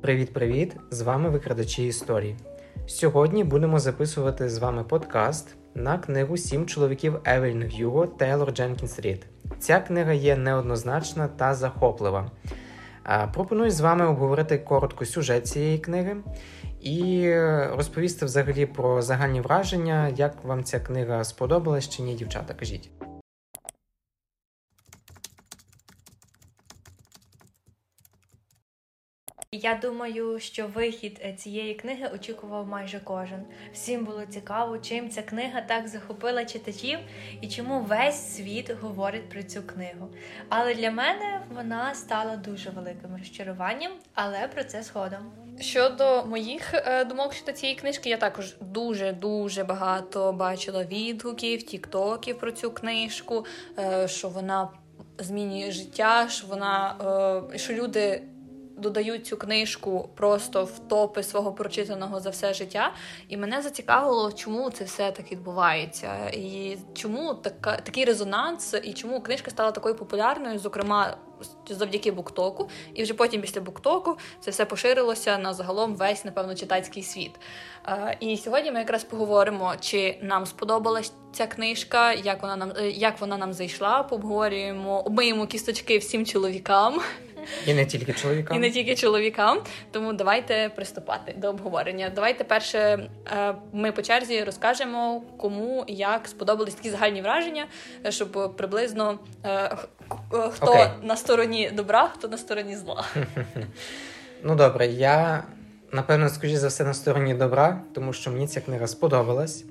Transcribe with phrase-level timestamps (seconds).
[0.00, 0.76] Привіт-привіт!
[0.90, 2.36] З вами викрадачі історії.
[2.86, 9.26] Сьогодні будемо записувати з вами подкаст на книгу Сім чоловіків Евелін Гюго Тейлор Дженкінс Рід.
[9.58, 12.30] Ця книга є неоднозначна та захоплива.
[13.34, 16.16] Пропоную з вами обговорити коротко сюжет цієї книги
[16.80, 17.32] і
[17.76, 22.54] розповісти взагалі про загальні враження, як вам ця книга сподобалась чи ні, дівчата.
[22.54, 22.90] Кажіть.
[29.62, 33.42] Я думаю, що вихід е, цієї книги очікував майже кожен.
[33.72, 36.98] Всім було цікаво, чим ця книга так захопила читачів
[37.40, 40.08] і чому весь світ говорить про цю книгу.
[40.48, 45.32] Але для мене вона стала дуже великим розчаруванням, але про це згодом.
[45.60, 52.38] Щодо моїх е, думок щодо цієї книжки, я також дуже дуже багато бачила відгуків, тіктоків
[52.38, 53.44] про цю книжку,
[53.78, 54.68] е, що вона
[55.18, 56.94] змінює життя, що вона
[57.56, 58.22] що люди
[58.80, 62.92] додають цю книжку просто в топи свого прочитаного за все життя.
[63.28, 69.20] І мене зацікавило, чому це все так відбувається, і чому така такий резонанс, і чому
[69.20, 71.16] книжка стала такою популярною, зокрема
[71.68, 72.68] завдяки Буктоку.
[72.94, 77.32] І вже потім, після Буктоку, це все поширилося на загалом весь, напевно, читацький світ.
[78.20, 83.36] І сьогодні ми якраз поговоримо, чи нам сподобалась ця книжка, як вона нам як вона
[83.36, 84.02] нам зайшла.
[84.02, 87.00] Пообговорюємо, обмиємо кісточки всім чоловікам.
[87.66, 88.56] І не тільки чоловікам.
[88.56, 89.62] І не тільки чоловікам.
[89.90, 92.12] Тому давайте приступати до обговорення.
[92.14, 92.78] Давайте перше
[93.32, 97.66] е, ми по черзі розкажемо, кому як сподобались такі загальні враження,
[98.08, 99.76] щоб приблизно е,
[100.50, 100.90] хто okay.
[101.02, 103.04] на стороні добра, хто на стороні зла.
[104.42, 105.44] Ну добре, я
[105.92, 109.64] напевно, скажу за все на стороні добра, тому що мені ця книга сподобалась.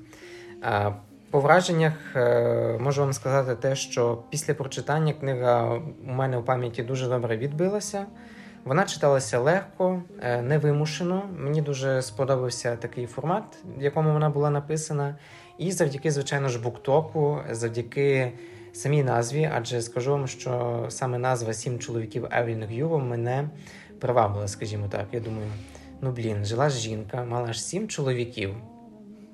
[1.31, 6.83] По враженнях е, можу вам сказати те, що після прочитання книга у мене у пам'яті
[6.83, 8.05] дуже добре відбилася.
[8.65, 11.23] Вона читалася легко, е, невимушено.
[11.37, 13.43] Мені дуже сподобався такий формат,
[13.77, 15.15] в якому вона була написана.
[15.57, 18.31] І завдяки, звичайно ж, буктоку, завдяки
[18.74, 23.50] самій назві, адже скажу вам, що саме назва Сім чоловіків Евелін Гюро мене
[24.00, 25.07] привабила, скажімо так.
[25.12, 25.47] Я думаю,
[26.02, 28.56] ну блін, жила жінка, мала аж сім чоловіків.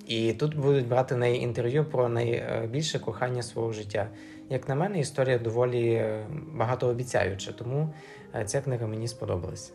[0.08, 4.08] І тут будуть брати неї інтерв'ю про найбільше кохання свого життя.
[4.50, 7.94] Як на мене, історія доволі е, багатообіцяюча, тому
[8.36, 9.74] е, ця книга мені сподобалась.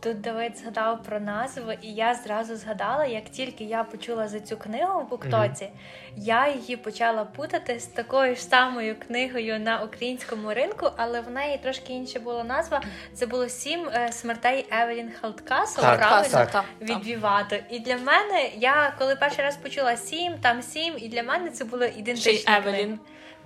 [0.00, 4.56] Тут Давид згадав про назву, і я зразу згадала, як тільки я почула за цю
[4.56, 6.12] книгу в Буктоці, mm-hmm.
[6.16, 11.58] я її почала путати з такою ж самою книгою на українському ринку, але в неї
[11.58, 12.82] трошки інша була назва.
[13.14, 17.56] Це було сім е, смертей Евелін Халткасл, правильно так, так, від Вівато.
[17.70, 21.64] І для мене, я коли перший раз почула сім, там сім, і для мене це
[21.64, 22.98] було ідентичні Евелін.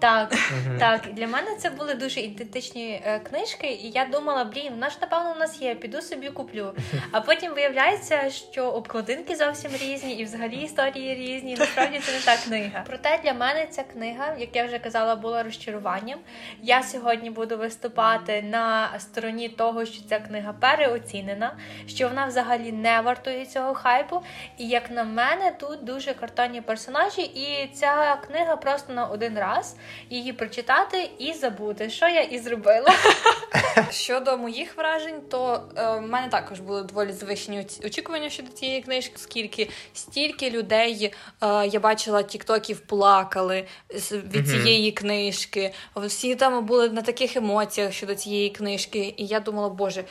[0.03, 0.35] Так,
[0.79, 1.01] так.
[1.13, 5.33] Для мене це були дуже ідентичні е, книжки, і я думала, блін, вона ж напевно
[5.37, 6.75] у нас є, піду собі куплю.
[7.13, 11.57] А потім виявляється, що обкладинки зовсім різні, і взагалі історії різні.
[11.59, 12.85] Насправді це не та книга.
[12.87, 16.19] Проте для мене ця книга, як я вже казала, була розчаруванням.
[16.63, 23.01] Я сьогодні буду виступати на стороні того, що ця книга переоцінена, що вона взагалі не
[23.01, 24.23] вартує цього хайпу.
[24.59, 29.77] І як на мене, тут дуже картонні персонажі, і ця книга просто на один раз
[30.11, 32.95] її прочитати і забути, що я і зробила.
[33.91, 39.13] Щодо моїх вражень, то е, в мене також були доволі завищені очікування щодо цієї книжки,
[39.17, 43.67] оскільки стільки людей е, я бачила тіктоків плакали
[44.13, 45.75] від цієї книжки.
[45.97, 50.05] Всі там були на таких емоціях щодо цієї книжки, і я думала, боже,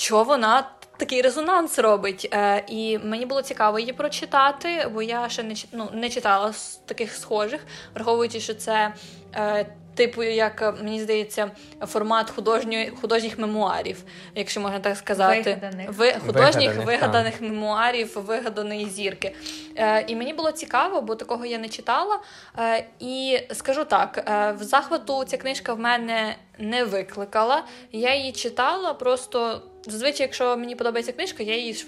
[0.00, 2.28] чого вона такий резонанс робить.
[2.32, 6.80] Е, І мені було цікаво її прочитати, бо я ще не ну, не читала з
[6.86, 7.60] таких схожих,
[7.94, 8.94] враховуючи, що це.
[9.34, 11.50] Е, Типу, як мені здається,
[11.86, 14.02] формат художньої художніх мемуарів,
[14.34, 15.92] якщо можна так сказати, вигаданих.
[15.92, 19.34] Ви, художніх вигаданих, вигаданих мемуарів, вигаданої зірки.
[19.76, 22.20] Е, І мені було цікаво, бо такого я не читала.
[22.58, 27.64] Е, І скажу так: е, в захвату ця книжка в мене не викликала.
[27.92, 31.84] Я її читала просто Зазвичай, якщо мені подобається книжка, я її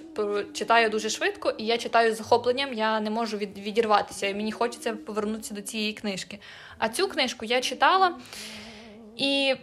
[0.53, 4.27] читаю дуже швидко, і я читаю з захопленням, я не можу від, відірватися.
[4.27, 6.39] І мені хочеться повернутися до цієї книжки.
[6.79, 8.19] А цю книжку я читала
[9.17, 9.55] і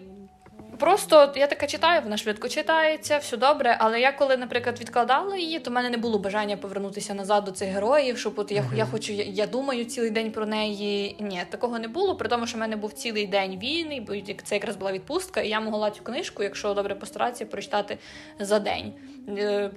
[0.79, 3.77] Просто я така читаю, вона швидко читається, все добре.
[3.79, 7.51] Але я коли, наприклад, відкладала її, то в мене не було бажання повернутися назад до
[7.51, 8.77] цих героїв, щоб от я uh-huh.
[8.77, 11.15] я хочу, я, я думаю цілий день про неї.
[11.19, 12.15] Ні, такого не було.
[12.15, 15.49] При тому, що в мене був цілий день вільний, бо це якраз була відпустка, і
[15.49, 17.97] я могла цю книжку, якщо добре постаратися, прочитати
[18.39, 18.93] за день.
[19.37, 19.71] Е,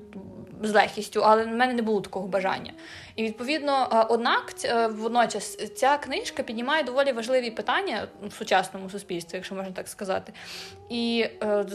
[0.62, 2.72] з легкістю, але в мене не було такого бажання.
[3.16, 9.37] І відповідно, е, однак, е, водночас ця книжка піднімає доволі важливі питання в сучасному суспільстві,
[9.37, 10.32] якщо можна так сказати,
[10.90, 11.26] і,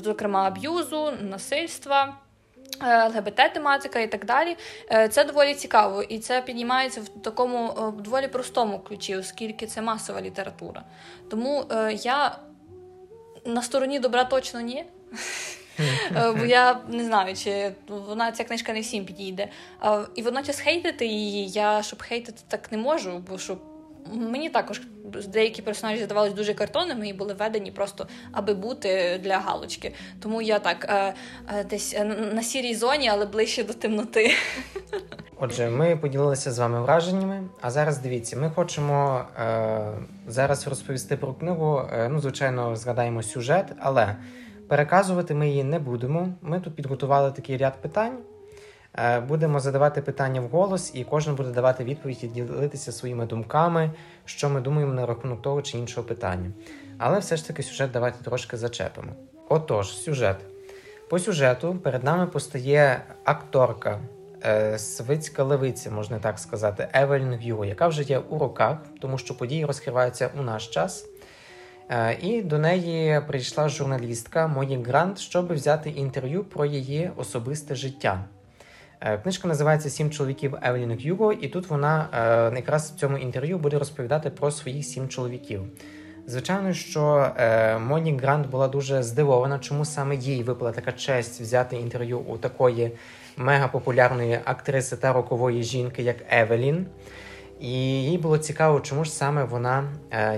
[0.03, 2.18] зокрема, аб'юзу, насильства.
[2.81, 4.57] ЛГБТ-тематика і так далі.
[5.09, 10.83] Це доволі цікаво, і це піднімається в такому доволі простому ключі, оскільки це масова література.
[11.29, 12.39] Тому я
[13.45, 14.85] на стороні добра точно ні.
[16.38, 19.47] Бо я не знаю, чи вона ця книжка не всім підійде.
[20.15, 23.59] І водночас хейтити її, я щоб хейтити так не можу, бо щоб
[24.13, 24.81] Мені також
[25.27, 29.94] деякі персонажі здавалися дуже картонними і були введені просто аби бути для галочки.
[30.19, 31.13] Тому я так е,
[31.59, 32.03] е, десь е,
[32.33, 34.31] на сірій зоні, але ближче до темноти.
[35.39, 37.44] Отже, ми поділилися з вами враженнями.
[37.62, 39.81] А зараз дивіться, ми хочемо е,
[40.27, 41.81] зараз розповісти про книгу.
[41.94, 44.15] Е, ну, звичайно, згадаємо сюжет, але
[44.67, 46.29] переказувати ми її не будемо.
[46.41, 48.17] Ми тут підготували такий ряд питань.
[48.99, 53.91] Е, будемо задавати питання вголос, і кожен буде давати відповідь і ділитися своїми думками,
[54.25, 56.51] що ми думаємо на рахунок того чи іншого питання.
[56.97, 59.11] Але все ж таки сюжет давайте трошки зачепимо.
[59.49, 60.37] Отож, сюжет.
[61.09, 63.99] По сюжету перед нами постає акторка,
[64.45, 69.37] е, свицька левиця, можна так сказати, Евелін Г'юго, яка вже є у роках, тому що
[69.37, 71.05] події розкриваються у наш час.
[71.89, 78.24] Е, і до неї прийшла журналістка Моні Грант, щоб взяти інтерв'ю про її особисте життя.
[79.01, 83.57] Е, книжка називається Сім чоловіків Евелін Х'юго, і тут вона е, якраз в цьому інтерв'ю
[83.57, 85.62] буде розповідати про своїх сім чоловіків.
[86.25, 87.31] Звичайно, що
[87.88, 92.92] Моні Грант була дуже здивована, чому саме їй випала така честь взяти інтерв'ю у такої
[93.38, 96.86] мегапопулярної актриси та рокової жінки, як Евелін.
[97.59, 97.71] І
[98.04, 99.94] їй було цікаво, чому ж саме вона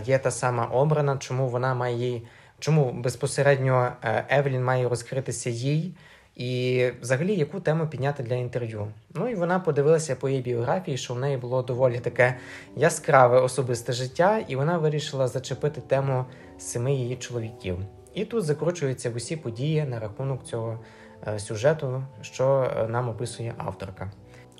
[0.05, 2.21] є та сама обрана, чому вона має
[2.59, 3.91] чому безпосередньо
[4.29, 5.93] Евелін має розкритися їй.
[6.35, 8.87] І взагалі, яку тему підняти для інтерв'ю.
[9.15, 12.35] Ну і вона подивилася по її біографії, що в неї було доволі таке
[12.75, 16.25] яскраве особисте життя, і вона вирішила зачепити тему
[16.57, 17.77] семи її чоловіків.
[18.13, 20.79] І тут закручуються усі події на рахунок цього
[21.27, 24.11] е, сюжету, що е, нам описує авторка.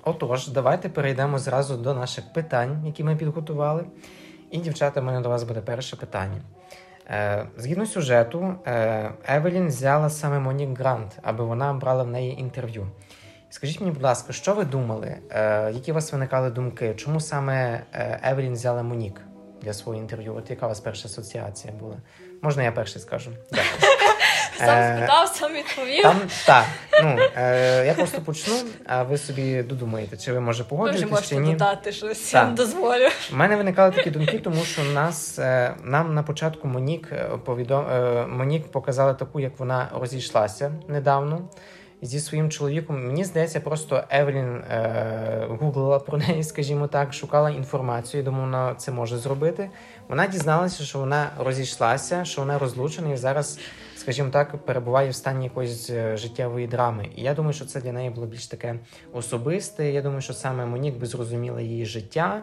[0.04, 3.84] Отож, давайте перейдемо зразу до наших питань, які ми підготували.
[4.50, 6.42] І, дівчата, в мене до вас буде перше питання.
[7.10, 12.86] Е, згідно сюжету, е, Евелін взяла саме Монік Грант, аби вона брала в неї інтерв'ю.
[13.50, 15.16] Скажіть мені, будь ласка, що ви думали?
[15.30, 16.94] Е, які у вас виникали думки?
[16.96, 17.80] Чому саме
[18.22, 19.20] Евелін взяла Монік
[19.62, 20.34] для свого інтерв'ю?
[20.34, 21.96] От яка у вас перша асоціація була?
[22.42, 23.30] Можна я перший скажу?
[23.50, 24.09] Дякую.
[24.66, 26.02] Сам спитав, сам відповів.
[26.02, 26.64] Там, Так.
[27.02, 28.54] Ну, е, Я просто почну,
[28.86, 31.52] а ви собі додумаєте, чи ви може погоджуєтесь, чи ні.
[31.52, 33.08] додати щось, я дозволю.
[33.32, 37.86] У мене виникали такі думки, тому що нас, е, нам на початку Монік е, повідом...
[37.90, 41.42] Е, Монік показала таку, як вона розійшлася недавно.
[42.02, 48.22] Зі своїм чоловіком, мені здається, просто Евелін е, гуглила про неї, скажімо так, шукала інформацію.
[48.22, 49.70] Думаю, вона це може зробити.
[50.08, 53.58] Вона дізналася, що вона розійшлася, що вона розлучена і зараз
[54.00, 57.08] скажімо так, перебуває в стані якоїсь е, життєвої драми.
[57.16, 58.78] І я думаю, що це для неї було більш таке
[59.12, 59.90] особисте.
[59.90, 62.42] Я думаю, що саме Монік би зрозуміла її життя,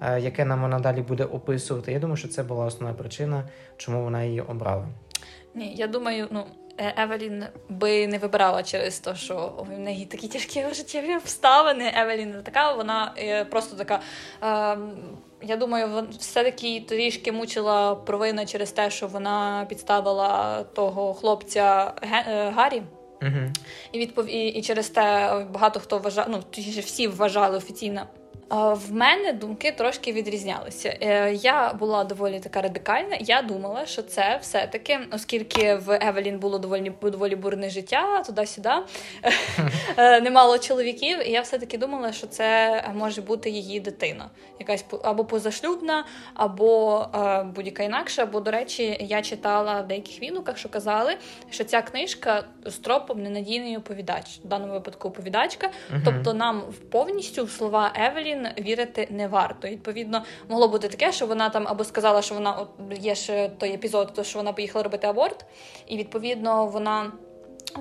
[0.00, 1.92] е, яке нам вона далі буде описувати.
[1.92, 4.88] Я думаю, що це була основна причина, чому вона її обрала.
[5.54, 6.44] Ні, я думаю, ну.
[6.78, 11.92] Е, Евелін би не вибирала через те, що в неї такі тяжкі життєві обставини.
[11.96, 13.14] Евелін така, вона
[13.50, 14.00] просто така.
[14.42, 14.78] Е,
[15.42, 22.82] я думаю, все-таки трішки мучила провина через те, що вона підставила того хлопця е, Гаррі.
[23.22, 23.52] Угу.
[23.92, 24.26] І відпов...
[24.28, 25.02] і, і через те
[25.50, 26.42] багато хто вважав, ну
[26.80, 28.06] всі вважали офіційно
[28.50, 30.96] в мене думки трошки відрізнялися.
[31.00, 33.16] Е, я була доволі така радикальна.
[33.20, 38.70] Я думала, що це все-таки, оскільки в Евелін було доволі доволі бурне життя, туди-сюди
[39.96, 41.28] е, немало чоловіків.
[41.28, 46.04] І я все-таки думала, що це може бути її дитина, якась або позашлюбна,
[46.34, 48.26] або е, будь-яка інакша.
[48.26, 51.16] Бо, до речі, я читала в деяких відгуках, що казали,
[51.50, 55.70] що ця книжка з тропом ненадійний оповідач, в даному випадку оповідачка.
[56.04, 59.68] Тобто, нам повністю в слова Евелін вірити не варто.
[59.68, 62.68] Відповідно, могло бути таке, що вона там або сказала, що вона от
[63.00, 65.44] є ще той епізод, то що вона поїхала робити аборт,
[65.86, 67.12] і відповідно вона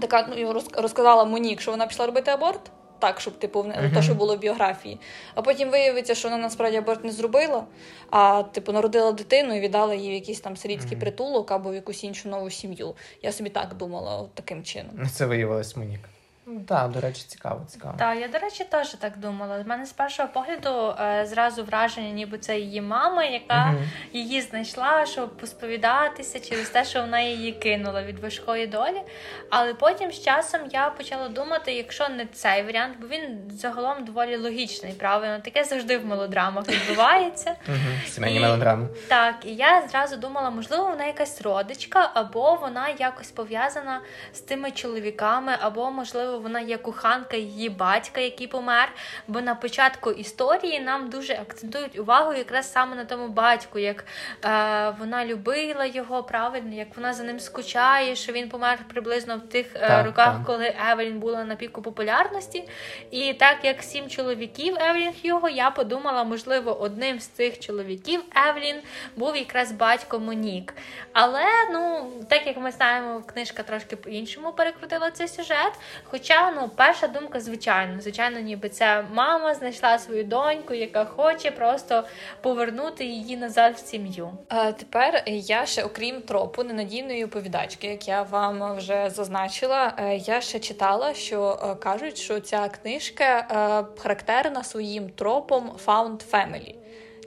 [0.01, 2.71] така ну, розказала Монік, що вона пішла робити аборт.
[2.99, 3.93] Так, щоб типу uh-huh.
[3.93, 4.99] те, що було в біографії.
[5.35, 7.63] А потім виявиться, що вона насправді аборт не зробила,
[8.09, 10.99] а типу народила дитину і віддала їй в якийсь там сирітський uh-huh.
[10.99, 12.95] притулок або в якусь іншу нову сім'ю.
[13.21, 15.07] Я собі так думала, от таким чином.
[15.13, 16.08] Це виявилось Монік.
[16.67, 17.95] Так, до речі, цікаво, цікаво.
[17.97, 19.57] Так, я, до речі, теж так думала.
[19.65, 23.83] У мене з першого погляду е, зразу враження, ніби це її мама, яка угу.
[24.13, 29.01] її знайшла, щоб посповідатися через те, що вона її кинула від важкої долі.
[29.49, 34.37] Але потім з часом я почала думати, якщо не цей варіант, бо він загалом доволі
[34.37, 37.55] логічний, правильно, таке завжди в мелодрамах відбувається.
[38.07, 38.87] Сімейні мелодрами.
[39.07, 44.01] Так, і я зразу думала, можливо, вона якась родичка, або вона якось пов'язана
[44.33, 48.91] з тими чоловіками, або, можливо, вона вона є коханка її батька, який помер.
[49.27, 54.05] Бо на початку історії нам дуже акцентують увагу якраз саме на тому батьку, як
[54.45, 59.41] е, вона любила його правильно, як вона за ним скучає, що він помер приблизно в
[59.41, 60.45] тих е, Так, роках, так.
[60.45, 62.63] коли Евелін була на піку популярності.
[63.11, 68.75] І так як сім чоловіків Евелін Х'юго, я подумала, можливо, одним з цих чоловіків Евелін
[69.15, 70.73] був якраз батько Монік.
[71.13, 75.73] Але ну, так як ми знаємо, книжка трошки по-іншому перекрутила цей сюжет.
[76.29, 82.03] Хоча ну, перша думка, звичайно, звичайно, ніби це мама знайшла свою доньку, яка хоче просто
[82.41, 84.29] повернути її назад в сім'ю.
[84.51, 90.41] Е, Тепер я ще, окрім тропу ненадійної оповідачки, як я вам вже зазначила, е, я
[90.41, 96.75] ще читала, що е, кажуть, що ця книжка е, характерна своїм тропом Found Family.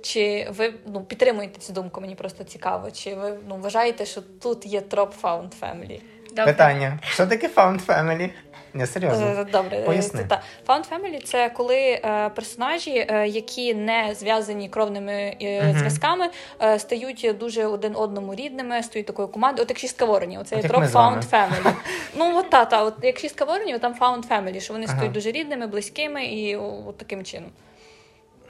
[0.03, 2.01] Чи ви ну, підтримуєте цю думку?
[2.01, 2.91] Мені просто цікаво.
[2.91, 6.01] Чи ви ну, вважаєте, що тут є троп Found Family?
[6.29, 6.53] Добре.
[6.53, 8.31] Питання: що таке Found Family?
[8.75, 9.27] Не серйозно.
[9.27, 10.25] Е, Добре, е, Поясни.
[10.29, 15.79] та Found Family це коли е, персонажі, е, які не зв'язані кровними е, Мгм.
[15.79, 16.31] зв'язками,
[16.63, 19.63] е, стають дуже один одному рідними, стають такою командою.
[19.65, 20.83] От як шістка воронів, оце є троп.
[20.83, 21.73] Found Family.
[22.17, 24.95] Ну от та, та, от як шістка воронів, там Found Family, що вони Ага.
[24.97, 27.51] стають дуже рідними, близькими і от таким чином.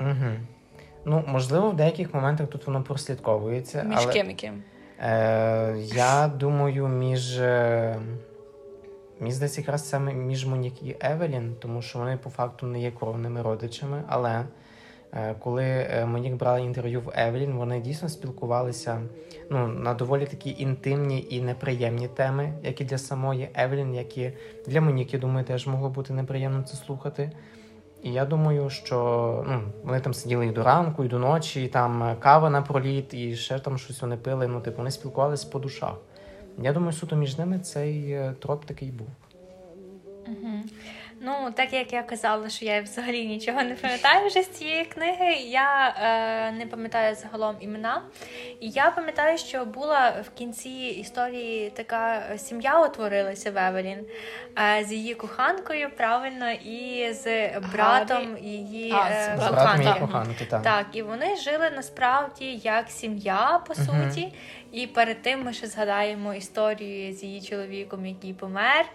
[0.00, 0.30] Угу.
[1.04, 3.82] Ну, можливо, в деяких моментах тут воно прослідковується.
[3.82, 4.12] Між але...
[4.12, 4.62] ким яким?
[5.00, 7.40] Е, я думаю, між.
[9.22, 12.90] Мені здається, якраз саме між Монік і Евелін, тому що вони по факту не є
[12.90, 14.02] кровними родичами.
[14.08, 14.44] Але
[15.12, 19.02] е, коли е, Монік брала інтерв'ю в Евелін, вони дійсно спілкувалися
[19.50, 24.32] ну, на доволі такі інтимні і неприємні теми, як і для самої Евелін, як і
[24.66, 27.32] для Монік, я думаю, теж могло бути неприємно це слухати.
[28.02, 28.96] І я думаю, що
[29.48, 33.14] ну, вони там сиділи і до ранку, і до ночі, і там кава на проліт,
[33.14, 34.46] і ще там щось вони пили.
[34.46, 35.94] Ну, типу, вони спілкувалися по душах.
[36.58, 39.08] Я думаю, суто між ними цей е, троп такий був.
[40.26, 40.62] Угу.
[41.24, 45.32] Ну, так як я казала, що я взагалі нічого не пам'ятаю вже з цієї книги,
[45.34, 48.02] я е, не пам'ятаю загалом імена.
[48.60, 54.06] І я пам'ятаю, що була в кінці історії така сім'я утворилася в Евелін
[54.58, 60.06] е, з її коханкою, правильно, і з братом її А, з е, братом З братом
[60.08, 60.44] коханки.
[60.44, 60.62] так.
[60.62, 63.84] Так, і вони жили насправді як сім'я, по Мгм.
[64.10, 64.32] суті.
[64.72, 68.86] І перед тим ми ще згадаємо історію з її чоловіком, який помер.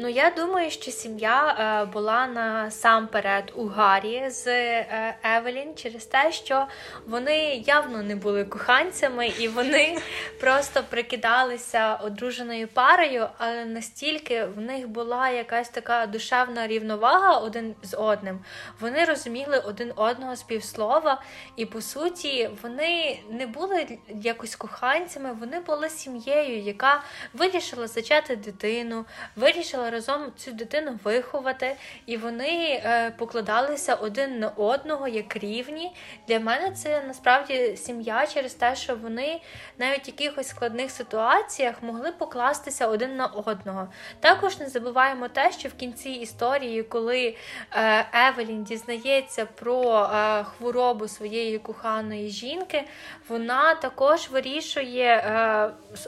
[0.00, 6.32] Ну, я думаю, що сім'я е, була насамперед у Гаррі з е, Евелін через те,
[6.32, 6.66] що
[7.06, 9.98] вони явно не були коханцями, і вони
[10.40, 17.96] просто прикидалися одруженою парою, але настільки в них була якась така душевна рівновага один з
[17.96, 18.40] одним.
[18.80, 21.22] Вони розуміли один одного з півслова,
[21.56, 27.02] і по суті вони не були якось коханцями, вони були сім'єю, яка
[27.34, 29.04] вирішила зачати дитину,
[29.36, 31.76] вирішила разом цю дитину виховати,
[32.06, 35.92] і вони е, покладалися один на одного як рівні.
[36.28, 39.40] Для мене це насправді сім'я через те, що вони
[39.78, 43.88] навіть в якихось складних ситуаціях могли покластися один на одного.
[44.20, 47.36] Також не забуваємо те, що в кінці історії, коли
[47.72, 52.84] е, Евелін дізнається про е, хворобу своєї коханої жінки,
[53.28, 55.24] вона також вирішує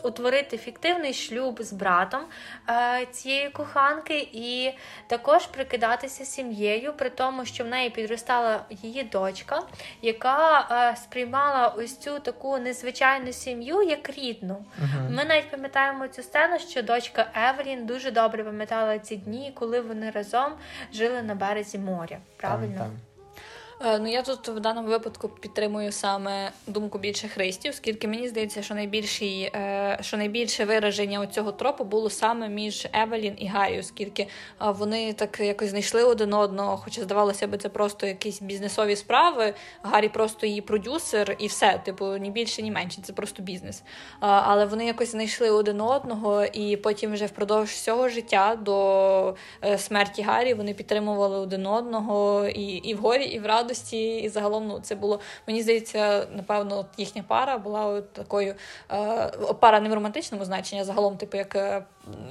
[0.02, 2.20] утворити фіктивний шлюб з братом
[3.10, 4.72] цієї коханки, і
[5.06, 9.62] також прикидатися сім'єю, при тому, що в неї підростала її дочка,
[10.02, 14.64] яка е, сприймала ось цю таку незвичайну сім'ю як рідну.
[14.78, 15.14] Мгм.
[15.14, 20.10] Ми навіть пам'ятаємо цю сцену, що дочка Евелін дуже добре пам'ятала ці дні, коли вони
[20.10, 20.52] разом
[20.92, 22.18] жили на березі моря.
[22.36, 22.78] Правильно?
[22.78, 23.09] Там, там.
[23.84, 28.62] Е, Ну я тут в даному випадку підтримую саме думку більше христів, оскільки мені здається,
[28.62, 34.22] що найбільший, е, що найбільше вираження цього тропу було саме між Евелін і Гаррі, оскільки
[34.22, 39.54] е, вони так якось знайшли один одного, хоча здавалося б, це просто якісь бізнесові справи.
[39.82, 43.82] Гаррі просто її продюсер і все, типу, ні більше, ні менше, це просто бізнес.
[44.20, 49.36] Але вони якось знайшли один одного, і потім вже впродовж всього життя до
[49.78, 54.16] смерті Гаррі вони підтримували один одного і, і в горі, і в радості.
[54.16, 58.54] І загалом ну, це було, мені здається, напевно, їхня пара була такою
[58.92, 61.82] е, пара не в романтичному значенні, а загалом, типу, як е,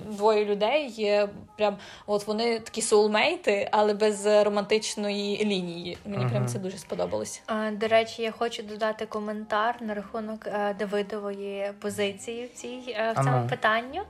[0.05, 5.97] двоє людей є прям от вони такі соулмейти, але без романтичної лінії.
[6.05, 7.41] Мені прям це дуже сподобалось.
[7.71, 13.15] До речі, я хочу додати коментар на рахунок е, Давидової позиції в цій е, в
[13.15, 13.47] цьому Ага.
[13.49, 14.01] питанню.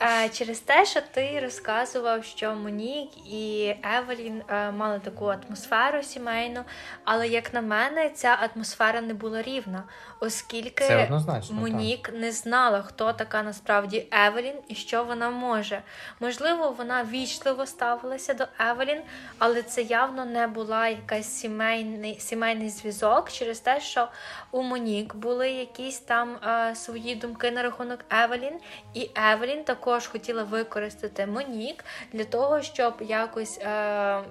[0.00, 6.60] Е, Через те, що ти розказував, що Монік і Евелін мали таку атмосферу сімейну.
[7.04, 9.82] Але як на мене, ця атмосфера не була рівна,
[10.20, 11.08] оскільки
[11.50, 15.82] Монік не знала, хто така насправді Евелін і що вона може.
[16.20, 19.02] Можливо, вона вічливо ставилася до Евелін,
[19.38, 24.08] але це явно не була якась сімейний сімейний зв'язок через те, що
[24.50, 28.60] у Монік були якісь там е, свої думки на рахунок Евелін,
[28.94, 33.58] і Евелін також хотіла використати Монік для того, щоб якось.
[33.58, 34.22] Е,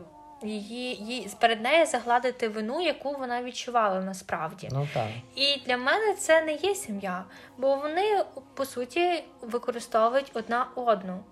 [0.43, 4.69] Її, її перед нею загладити вину, яку вона відчувала насправді.
[4.71, 5.07] Ну так.
[5.35, 7.25] І для мене це не є сім'я,
[7.57, 8.23] бо вони
[8.53, 11.23] по суті використовують одна одну.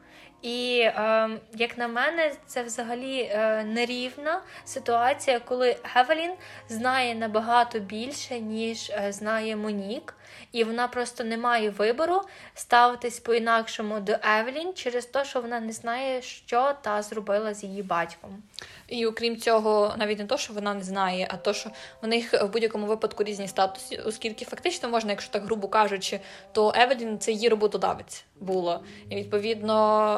[0.44, 6.32] І е, як на мене, це взагалі е, нерівна ситуація, коли Евелін
[6.70, 10.16] знає набагато більше, ніж е, знає Монік,
[10.54, 12.22] і вона просто не має вибору
[12.54, 17.84] ставитись по-інакшому до Евелін через те, що вона не знає, що та зробила з її
[17.84, 18.44] батьком.
[18.88, 21.70] І окрім цього, навіть не то, що вона не знає, а то, що
[22.02, 26.20] в них в будь-якому випадку різні статуси, оскільки фактично можна, якщо так грубо кажучи,
[26.52, 28.84] то Евелін це її роботодавець було.
[29.10, 29.74] І відповідно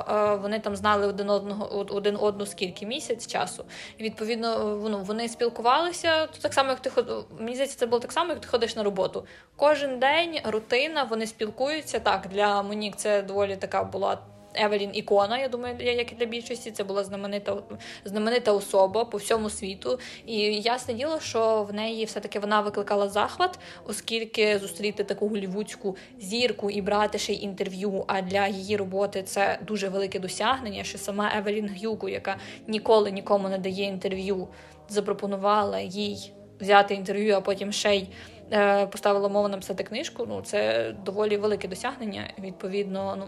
[0.10, 3.66] е, вони там знали один одного один одну скільки місяць часу.
[3.98, 7.28] І відповідно ну, вони спілкувалися то так само, як ти ход...
[7.40, 9.26] Мені здається, це було так само, як ти ходиш на роботу.
[9.56, 12.00] Кожен день рутина, вони спілкуються.
[12.00, 14.18] Так, для Монік це доволі така була
[14.58, 17.58] Евелін ікона, я думаю, як і для більшості, це була знаменита
[18.06, 20.00] знаменита особа по всьому світу.
[20.26, 26.70] І ясне діло, що в неї все-таки вона викликала захват, оскільки зустріти таку голівудську зірку
[26.70, 28.04] і брати ще й інтерв'ю.
[28.08, 30.84] А для її роботи це дуже велике досягнення.
[30.84, 34.48] Що сама Евелін Гюку, яка ніколи нікому не дає інтерв'ю,
[34.90, 38.08] запропонувала їй взяти інтерв'ю, а потім ще й.
[38.52, 42.34] Е, поставила мову написати книжку, ну це доволі велике досягнення.
[42.40, 43.26] Відповідно, ну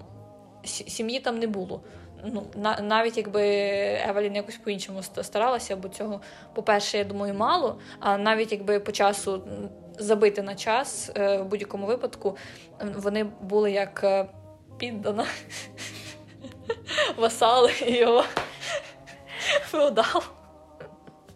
[0.64, 1.82] сім'ї там не було.
[2.26, 2.44] Ну,
[2.82, 3.42] Навіть якби
[4.10, 6.22] Евелін якось по-іншому старалася, бо цього,
[6.54, 7.80] по-перше, я думаю, мало.
[8.00, 9.44] А навіть якби по часу
[10.00, 12.38] забити на час, е, в будь-якому випадку,
[12.96, 14.26] вони були як е,
[14.78, 15.26] піддана
[17.18, 18.24] васали його
[19.70, 20.24] феодал.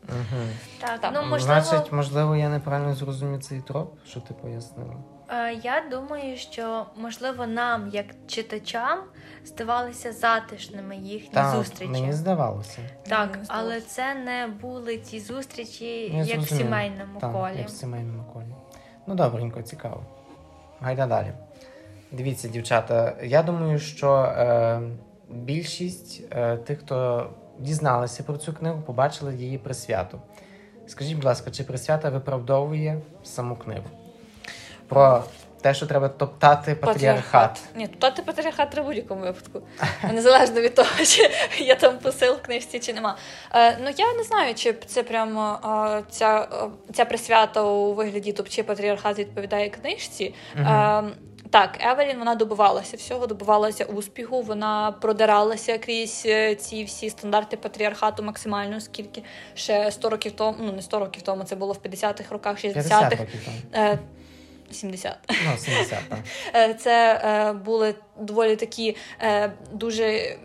[0.10, 0.71] Угу.
[0.82, 1.12] Так, так.
[1.14, 1.62] Ну, можливо...
[1.62, 4.96] Значить, можливо, я неправильно зрозумів цей троп, що ти пояснила.
[5.30, 9.00] Е, я думаю, що можливо нам, як читачам,
[9.46, 11.92] здавалися затишними їхні так, зустрічі.
[11.92, 12.80] Мені здавалося.
[13.10, 17.58] Так, але це не були ті зустрічі, я як в сімейному так, колі.
[17.58, 18.56] Як в сімейному колі.
[19.08, 20.04] Ну, добренько, цікаво.
[20.80, 21.34] Гайда далі.
[22.12, 23.16] Дивіться, дівчата.
[23.24, 24.82] Я думаю, що е,
[25.30, 30.22] більшість е, тих, хто дізналися про цю книгу, побачили її присвяту.
[30.88, 33.86] Скажіть, будь ласка, чи присвята виправдовує саму книгу?
[34.88, 35.24] Про
[35.62, 37.60] те, що треба топтати патріархат.
[37.76, 39.62] Ні, топтати патріархат треба в будь-якому випадку.
[40.14, 41.30] Незалежно від того, чи
[41.64, 43.18] є там посил в книжці, чи нема.
[43.54, 45.60] Е, Ну я не знаю, чи це прямо
[46.00, 46.48] е, ця
[46.94, 50.34] ця присвята у вигляді топчі патріархат відповідає книжці.
[50.58, 51.04] Е,
[51.52, 54.42] так, Евелін вона добувалася всього, добувалася успіху.
[54.42, 59.24] Вона продиралася крізь е, ці всі стандарти патріархату максимально, скільки
[59.56, 63.26] ще 100 років тому, ну не 100 років тому, це було в 50-х роках, 60-х.
[64.72, 65.18] 70.
[65.30, 66.20] Ну, 70, так.
[66.56, 68.96] Е, це е, були доволі такі
[69.72, 70.38] дуже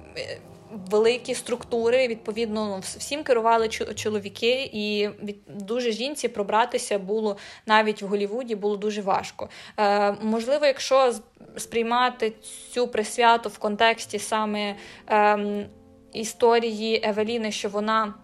[0.90, 2.08] великі структури.
[2.08, 7.36] Відповідно, ну, всім керували чоловіки, і від дуже жінці пробратися було
[7.66, 9.48] навіть в Голівуді було дуже важко.
[9.78, 11.12] Е, Можливо, якщо
[11.56, 12.32] сприймати
[12.72, 14.76] цю присвяту в контексті саме
[15.10, 15.68] е,
[16.12, 18.14] історії Евеліни, що вона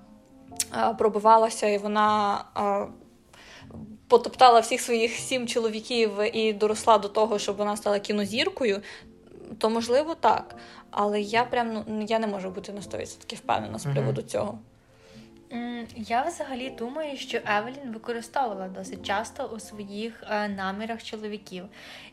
[0.77, 2.45] е, пробивалася і вона.
[2.57, 2.93] Е,
[4.09, 8.81] Потоптала всіх своїх сім чоловіків і доросла до того, щоб вона стала кінозіркою,
[9.59, 10.57] то можливо так.
[10.91, 14.27] Але я прям ну я не можу бути на 100% впевнена з приводу mm-hmm.
[14.27, 14.59] цього.
[15.97, 21.65] Я взагалі думаю, що Евелін використовувала досить часто у своїх е, намірах чоловіків.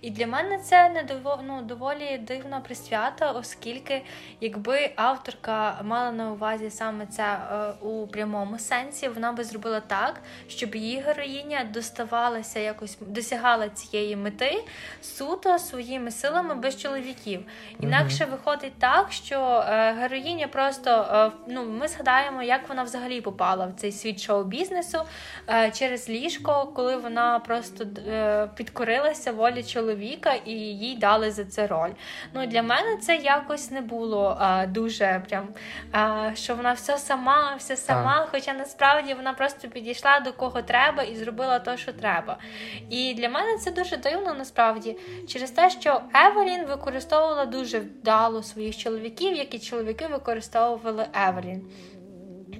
[0.02, 4.02] І для мене це не дово, ну, доволі дивна присвята, оскільки
[4.42, 10.22] якби авторка мала на увазі саме це е, у прямому сенсі, вона би зробила так,
[10.48, 14.64] щоб її героїня доставалася якось досягала цієї мети
[15.02, 17.46] суто своїми силами без чоловіків.
[17.80, 23.74] Інакше виходить так, що е, героїня просто ну, ми згадаємо, як вона взагалі попала в
[23.74, 25.02] цей світ шоу-бізнесу
[25.50, 31.68] е, через ліжко, коли вона просто е, підкорилася волі чоловіка і їй дали за це
[31.68, 31.92] роль.
[32.34, 35.48] Ну Для мене це якось не було е, дуже прям,
[36.34, 38.28] що вона все сама, все сама.
[38.32, 42.38] Хоча насправді вона просто підійшла до кого треба і зробила те, що треба.
[42.90, 48.78] І для мене це дуже дивно насправді через те, що Евелін використовувала дуже вдало своїх
[48.78, 51.62] чоловіків, які чоловіки використовували Евелін.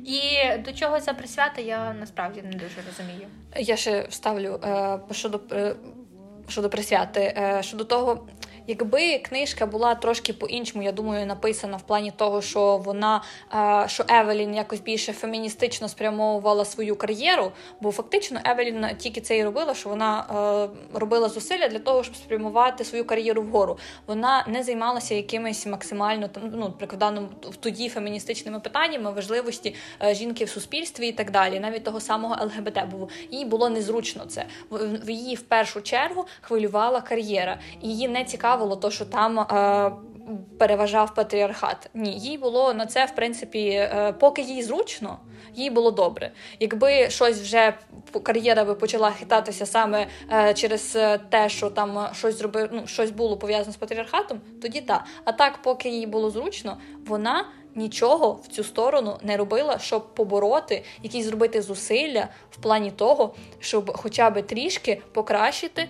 [0.10, 3.28] І до чого ця присвята, я насправді не дуже розумію.
[3.58, 5.76] Я ще вставлю е, щодо е,
[6.48, 8.28] щодо присвяти, е, щодо того,
[8.70, 14.06] Якби книжка була трошки по-іншому, я думаю, написана в плані того, що вона е, що
[14.10, 17.52] Евелін якось більше феміністично спрямовувала свою кар'єру,
[17.82, 20.26] бо фактично Евелін тільки це і робила, що вона
[20.94, 23.78] е, робила зусилля для того, щоб спрямувати свою кар'єру вгору.
[24.08, 30.50] Вона не займалася якимись максимально ну, прикладаним в тоді феміністичними питаннями важливості е, жінки в
[30.50, 34.46] суспільстві і так далі, навіть того самого ЛГБТ, бо їй було незручно це.
[34.70, 39.40] В її в першу чергу хвилювала кар'єра, її не цікаво цікавило, то що там.
[39.40, 39.92] Е,
[40.60, 41.90] Переважав патріархат.
[41.94, 45.20] Ні, їй було на це, в принципі, е, поки їй зручно,
[45.56, 46.32] їй було добре.
[46.60, 47.74] Якби щось вже
[48.24, 50.98] кар'єра би почала хитатися саме е, через
[51.30, 55.04] те, що там щось зробив, ну щось було пов'язане з патріархатом, тоді так.
[55.26, 57.46] А так, поки їй було зручно, вона
[57.80, 63.98] нічого в цю сторону не робила, щоб побороти, якісь зробити зусилля в плані того, щоб
[63.98, 65.90] хоча б трішки покращити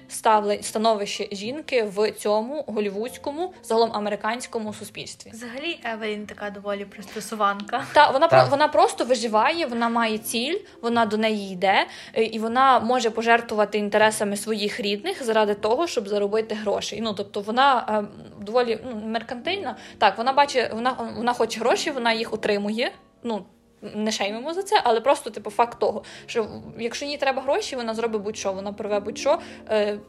[0.61, 5.31] становище жінки в цьому голівудському, загалом американському суспільстві.
[5.33, 7.83] Взагалі, Евелін така доволі пристосуванка.
[7.93, 8.43] Та вона Та.
[8.43, 13.77] вона просто виживає, вона має ціль, вона до неї йде, е, і вона може пожертвувати
[13.77, 16.99] інтересами своїх рідних заради того, щоб заробити гроші.
[17.01, 19.75] Ну тобто вона е, доволі ну, меркантильна.
[19.97, 22.91] Так, вона бачить, вона вона хоче гроші гроші, вона їх отримує.
[23.23, 23.45] Ну,
[23.81, 27.93] не шеймимо за це, але просто, типу, факт того, що якщо їй треба гроші, вона
[27.93, 29.39] зробить будь-що, вона порве будь-що,
[29.69, 29.99] е,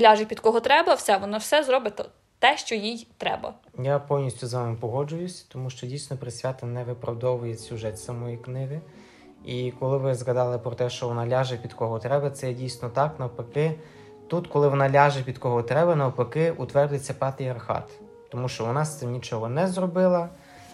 [0.00, 2.00] ляже під кого треба, все, вона все зробить
[2.38, 3.54] те, що їй треба.
[3.78, 8.80] Я повністю з вами погоджуюсь, тому що дійсно присвята не виправдовує сюжет самої книги.
[9.44, 13.18] І коли ви згадали про те, що вона ляже під кого треба, це дійсно так.
[13.18, 13.74] Навпаки,
[14.28, 17.84] тут, коли вона ляже під кого треба, навпаки, утвердиться патріархат
[18.30, 20.28] тому що вона з цим нічого не зробила.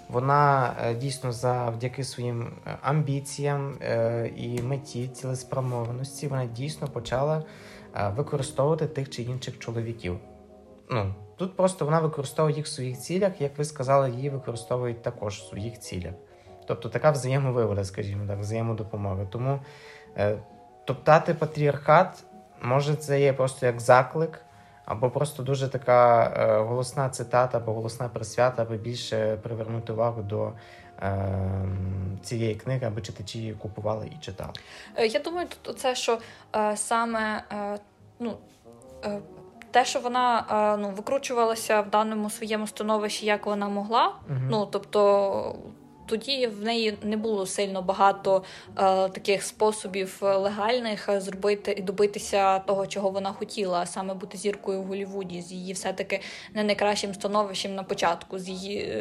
[0.09, 7.43] Вона е, дійсно завдяки своїм е, амбіціям е, і меті цілеспрямованості вона дійсно почала
[8.17, 10.19] використовувати тих чи інших чоловіків.
[10.91, 15.39] Ну, Тут просто вона використовує їх в своїх цілях, як ви сказали, її використовують також
[15.39, 16.13] в своїх цілях.
[16.67, 19.25] Тобто така взаємовивода, скажімо так, взаємодопомога.
[19.25, 19.61] Тому
[20.85, 22.25] топтати патріархат,
[22.63, 24.46] може, це є просто як заклик
[24.87, 30.53] або просто дуже така е, голосна цитата, або голосна присвята, аби більше привернути увагу до
[31.03, 31.69] е,
[32.23, 34.53] цієї книги, аби читачі її купували і читали.
[34.97, 36.19] Е, я думаю, тут це, що
[36.57, 37.79] е, саме е,
[38.21, 38.37] ну.
[39.05, 39.19] Е,
[39.71, 40.45] те, що вона
[40.81, 45.57] ну, викручувалася в даному своєму становищі, як вона могла, uh ну тобто
[46.07, 48.73] тоді в неї не було сильно багато е,
[49.09, 54.39] таких способів е, легальних е, зробити і добитися того, чого вона хотіла, а саме бути
[54.39, 56.21] зіркою в Голівуді, з її все-таки
[56.55, 58.39] не найкращим становищем на початку.
[58.39, 58.97] З її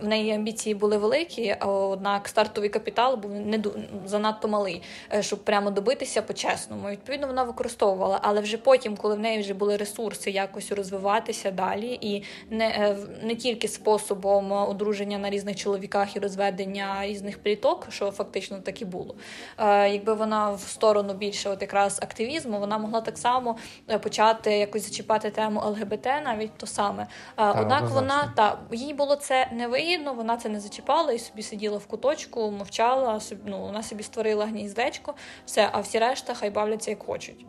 [0.00, 3.62] в неї амбіції були великі, однак стартовий капітал був не
[4.04, 4.82] занадто малий,
[5.20, 6.88] щоб прямо добитися по-чесному.
[6.88, 11.98] Відповідно, вона використовувала, але вже потім, коли в неї вже були ресурси якось розвиватися далі,
[12.00, 18.10] і не, не тільки способом одруження на різних чоловіків, чоловіках і розведення різних пліток, що
[18.10, 19.14] фактично так і було.
[19.58, 23.56] Е, якби вона в сторону більше от якраз активізму, вона могла так само
[23.90, 27.02] е, почати якось зачіпати тему ЛГБТ, навіть то саме.
[27.02, 31.42] Е, та, Однак вона та їй було це невигідно, вона це не зачіпала і собі
[31.42, 35.14] сиділа в куточку, мовчала, ну, вона собі створила гніздечко,
[35.46, 37.46] все, а всі решта хай бавляться як хочуть.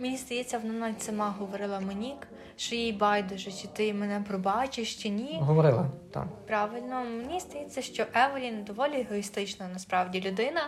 [0.00, 2.14] Мені здається, вона навіть сама говорила мені,
[2.56, 5.38] що їй байдуже, чи ти мене пробачиш, чи ні.
[5.40, 6.26] Говорила, так.
[6.46, 10.60] Правильно, мені здається, що Евелін доволі егоїстична насправді людина.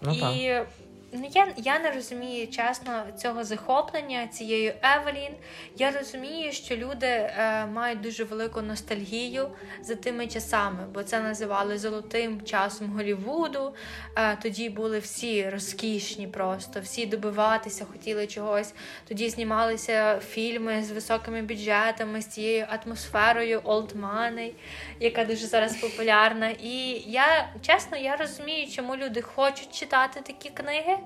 [0.00, 0.68] Ну, і так.
[1.12, 5.32] Ну, я я не розумію чесно цього захоплення цією Евелін.
[5.76, 9.48] Я розумію, що люди е, мають дуже велику ностальгію
[9.82, 13.74] за тими часами, бо це називали золотим часом Голівуду.
[14.16, 18.74] Е, тоді були всі розкішні, просто всі добиватися, хотіли чогось.
[19.08, 24.52] Тоді знімалися фільми з високими бюджетами, з цією атмосферою Old Money,
[25.00, 26.50] яка дуже зараз популярна.
[26.50, 30.97] І я чесно я розумію, чому люди хочуть читати такі книги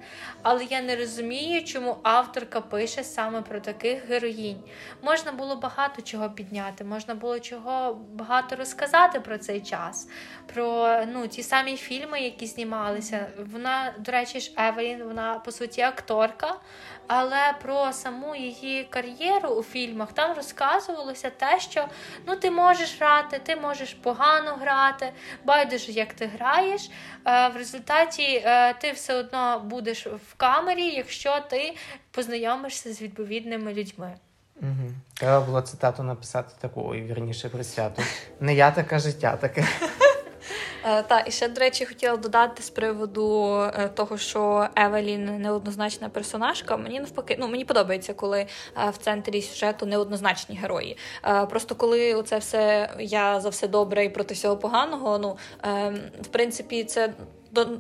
[0.43, 4.63] але я не розумію, чому авторка пише саме про таких героїнь.
[5.03, 10.09] Можна було багато чого підняти, можна було чого багато розказати про цей час,
[10.55, 13.27] про ну, ті самі фільми, які знімалися.
[13.53, 16.61] Вона, до речі, ж Евелін, вона по суті акторка,
[17.15, 21.89] але про саму її кар'єру у фільмах там розказувалося те, що
[22.27, 25.13] ну ти можеш грати, ти можеш погано грати,
[25.45, 26.91] байдуже, як ти граєш.
[27.27, 31.75] Е, в результаті е, ти все одно будеш в камері, якщо ти
[32.11, 34.15] познайомишся з відповідними людьми.
[34.61, 34.91] Угу.
[35.15, 38.03] Треба було цитату написати таку, і вірніше присвяту.
[38.41, 39.65] Не я таке життя таке.
[40.85, 46.09] Е, та, і ще, до речі, хотіла додати з приводу е, того, що Евелін неоднозначна
[46.09, 46.77] персонажка.
[46.77, 48.49] Мені навпаки, ну мені подобається, коли е,
[48.91, 50.97] в центрі сюжету неоднозначні герої.
[51.51, 55.19] Просто коли це все я за все добре і проти всього поганого.
[55.19, 57.13] Ну ем, в принципі, це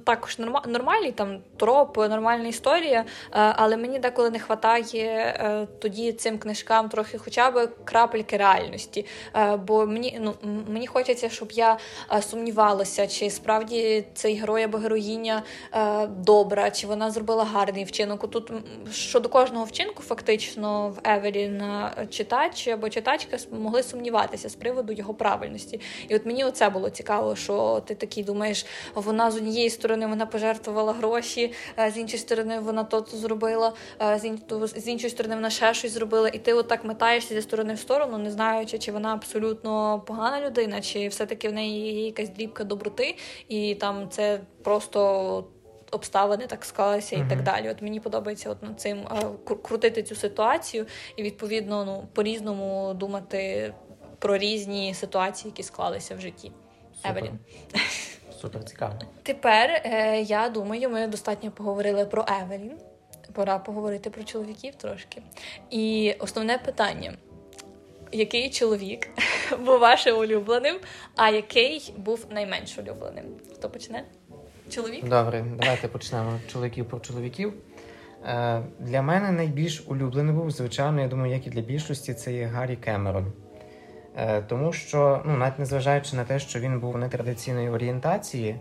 [0.04, 6.38] також нормальний там троп, нормальна історія, е, але мені деколи не вистачає е, тоді цим
[6.38, 9.06] книжкам трохи хоча б крапельки реальності.
[9.36, 10.34] Е, бо мені ну,
[10.68, 11.78] мені хочеться, щоб я
[12.20, 15.42] сумнівалася, чи справді цей герой або героїня
[16.08, 18.30] добра, чи вона зробила гарний вчинок.
[18.30, 18.52] Тут
[18.92, 21.62] щодо кожного вчинку, фактично, в Евелін
[22.10, 25.80] читач або читачка могли сумніватися з приводу його правильності.
[26.08, 30.06] І от мені оце було цікаво, що ти такий думаєш, вона з однієї однієї сторони
[30.06, 33.72] вона пожертвувала гроші, е, з іншої сторони вона то зробила,
[34.02, 34.18] е,
[34.76, 38.18] з іншої сторони вона ще щось зробила, і ти отак метаєшся зі сторони в сторону,
[38.18, 43.16] не знаючи, чи вона абсолютно погана людина, чи все-таки в неї є якась дрібка доброти,
[43.48, 45.44] і там це просто.
[45.94, 47.26] Обставини так склалися uh-huh.
[47.26, 47.70] і так далі.
[47.70, 53.74] От мені подобається от над цим е, крутити цю ситуацію і відповідно ну по-різному думати
[54.18, 56.52] про різні ситуації, які склалися в житті.
[56.96, 57.10] Супер.
[57.10, 57.38] Евелін.
[58.42, 58.92] Супер цікаво.
[59.22, 62.72] Тепер е, я думаю, ми достатньо поговорили про Евелін.
[63.32, 65.22] Пора поговорити про чоловіків трошки.
[65.70, 67.14] І основне питання:
[68.12, 69.08] який чоловік
[69.64, 70.76] був вашим улюбленим,
[71.16, 73.24] а який був найменш улюбленим?
[73.54, 74.04] Хто почне?
[74.70, 75.08] Чоловік?
[75.08, 77.54] Добре, давайте почнемо чоловіків про чоловіків.
[78.26, 82.46] Е, Для мене найбільш улюблений був, звичайно, я думаю, як і для більшості, це є
[82.46, 83.32] Гаррі Кемерон.
[84.16, 88.56] Е, тому що, ну, навіть незважаючи на те, що він був нетрадиційної орієнтації,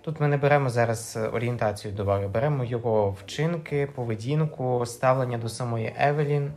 [0.00, 5.94] тут ми не беремо зараз орієнтацію до уваги, беремо його вчинки, поведінку, ставлення до самої
[5.98, 6.52] Евелін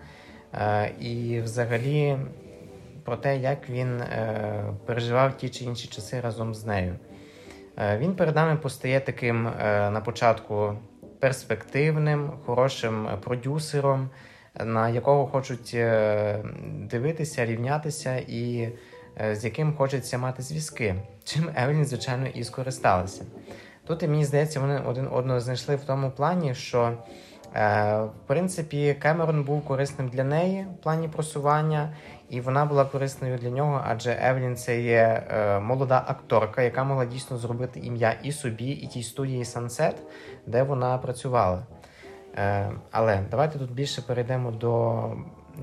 [0.53, 2.17] е, і взагалі
[3.03, 6.95] про те, як він е, переживав ті чи інші часи разом з нею.
[7.97, 10.73] Він перед нами постає таким на початку
[11.19, 14.09] перспективним, хорошим продюсером
[14.65, 16.43] на якого хочуть е,
[16.91, 18.69] дивитися, рівнятися і
[19.21, 20.95] е, з яким хочеться мати зв'язки.
[21.23, 23.23] Чим Евелін, звичайно, і скористалася.
[23.88, 26.93] Тут, мені здається, вони один одного знайшли в тому плані, що
[27.55, 31.95] е, в принципі Кемерон був корисним для неї в плані просування,
[32.29, 35.23] і вона була корисною для нього, адже Евелін це є
[35.63, 39.95] молода акторка, яка могла дійсно зробити ім'я і собі, і тій студії Sunset,
[40.47, 41.65] де вона працювала.
[42.37, 45.03] Е, але давайте тут більше перейдемо до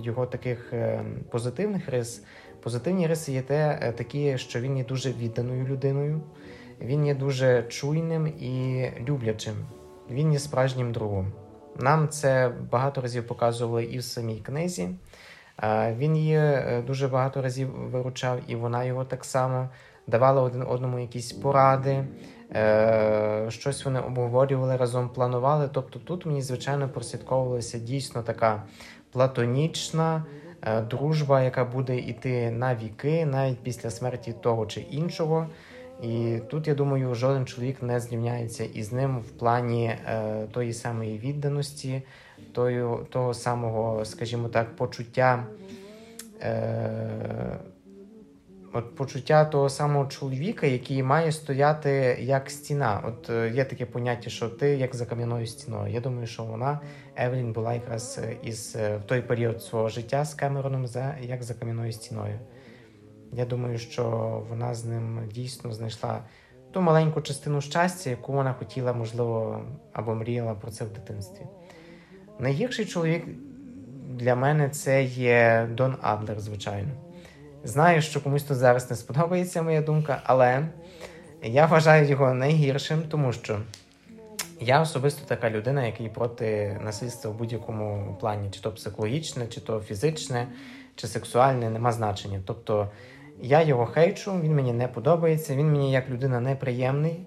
[0.01, 2.25] його таких е, позитивних рис.
[2.63, 6.21] Позитивні риси є те, е, такі, що він є дуже відданою людиною,
[6.81, 9.55] він є дуже чуйним і люблячим.
[10.11, 11.33] Він є справжнім другом.
[11.77, 14.89] Нам це багато разів показували і в самій книзі.
[15.97, 19.69] Він її дуже багато разів виручав, і вона його так само
[20.07, 22.05] давала один одному якісь поради.
[22.55, 25.69] Е, щось вони обговорювали разом, планували.
[25.73, 28.63] Тобто тут мені, звичайно, прослідковувалася дійсно така
[29.13, 30.25] платонічна
[30.63, 35.47] е, дружба, яка буде йти на віки, навіть після смерті того чи іншого.
[36.03, 41.19] І тут, я думаю, жоден чоловік не зрівняється із ним в плані е, тої самої
[41.19, 42.03] відданості,
[42.53, 45.47] тої, того самого, скажімо так, почуття.
[48.73, 53.03] От почуття того самого чоловіка, який має стояти як стіна.
[53.07, 55.93] От е, є таке поняття, що ти як за кам'яною стіною.
[55.93, 56.81] Я думаю, що вона
[57.17, 61.43] Евелін була якраз е, із е, в той період свого життя з Кемероном за як
[61.43, 62.39] за кам'яною стіною.
[63.33, 64.05] Я думаю, що
[64.49, 66.21] вона з ним дійсно знайшла
[66.71, 69.61] ту маленьку частину щастя, яку вона хотіла, можливо,
[69.93, 71.47] або мріяла про це в дитинстві.
[72.39, 73.25] Найгірший чоловік
[74.11, 77.06] для мене це є Дон Адлер, звичайно.
[77.67, 80.69] Знаю, що комусь тут зараз не сподобається моя думка, але
[81.43, 83.59] я вважаю його найгіршим, тому що
[84.61, 89.81] я особисто така людина, який проти насильства в будь-якому плані, чи то психологічне, чи то
[89.81, 90.49] фізичне,
[90.95, 92.43] чи сексуальне, нема значення.
[92.47, 92.91] Тобто
[93.41, 97.27] я його хейчу, він мені не подобається, він мені як людина неприємний.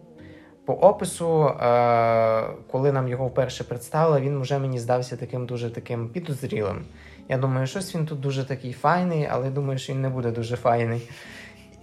[0.66, 6.10] По опису, е, коли нам його вперше представили, він вже мені здався таким дуже таким
[6.10, 6.86] підозрілим.
[7.30, 10.56] Я думаю, щось він тут дуже такий файний, але думаю, що він не буде дуже
[10.56, 11.10] файний.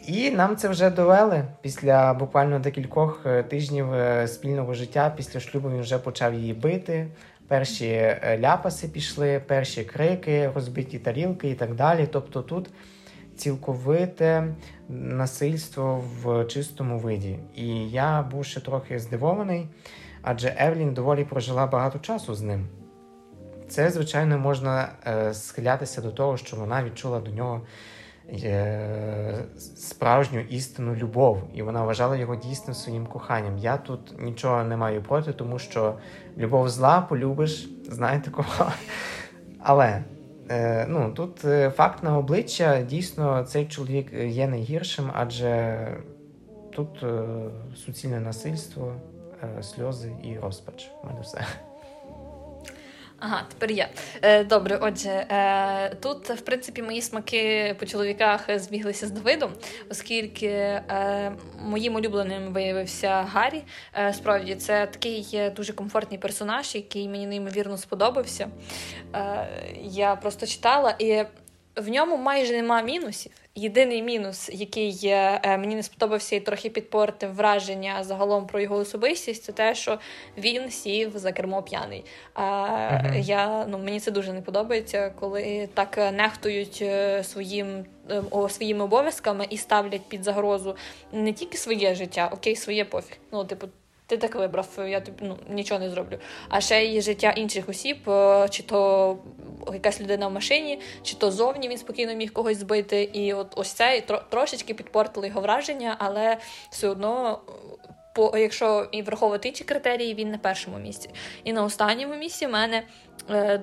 [0.07, 5.13] І нам це вже довели після буквально декількох е, тижнів е, спільного життя.
[5.17, 7.09] Після шлюбу він вже почав її бити.
[7.49, 12.09] Перші е, ляпаси пішли, перші крики, розбиті тарілки і так далі.
[12.13, 12.71] Тобто тут
[13.37, 14.55] цілковите
[14.89, 17.39] насильство в чистому виді.
[17.55, 19.69] І я був ще трохи здивований,
[20.23, 22.69] адже Евлін доволі прожила багато часу з ним.
[23.69, 27.61] Це, звичайно, можна е, схилятися до того, що вона відчула до нього
[29.77, 33.59] справжню істинну любов, і вона вважала його дійсним своїм коханням.
[33.59, 35.95] Я тут нічого не маю проти, тому що
[36.39, 38.73] любов зла полюбиш, знаєте кого.
[39.59, 40.05] Але
[40.51, 45.89] е, ну, тут е, факт на обличчя дійсно цей чоловік є найгіршим, адже
[46.73, 47.25] тут е,
[47.77, 48.95] суцільне насильство,
[49.61, 50.91] сльози і розпач.
[51.03, 51.47] У мене все.
[53.19, 53.89] Ага, тепер я.
[54.23, 59.53] Е, Добре, отже, е, тут, в принципі, мої смаки по чоловіках збіглися з Давидом,
[59.91, 63.63] оскільки е, моїм улюбленим виявився Гаррі.
[63.99, 68.49] Е, Справді, це такий дуже комфортний персонаж, який мені неймовірно сподобався.
[69.15, 69.49] Е,
[69.83, 71.25] Я просто читала і
[71.77, 73.33] в ньому майже нема мінусів.
[73.55, 79.43] Єдиний мінус, який е, мені не сподобався і трохи підпортив враження загалом про його особистість,
[79.43, 79.99] це те, що
[80.39, 82.05] він сів за кермо п'яний.
[82.35, 83.19] А uh-huh.
[83.19, 89.47] я ну мені це дуже не подобається, коли так нехтують е, своїм е, своїми обов'язками
[89.51, 90.77] і ставлять під загрозу
[91.12, 93.17] не тільки своє життя, окей, своє пофіг.
[93.33, 93.69] Ну, типу.
[94.07, 96.19] Ти так вибрав, я тобі ну, нічого не зроблю.
[96.49, 99.19] А ще є життя інших осіб, е, чи то
[99.73, 103.03] якась людина в машині, чи то зовні він спокійно міг когось збити.
[103.03, 106.37] І от ось це трошечки підпортило його враження, але
[106.71, 107.40] все одно
[108.16, 111.11] по якщо і враховувати інші критерії, він на першому місці.
[111.45, 112.83] І на останньому місці в мене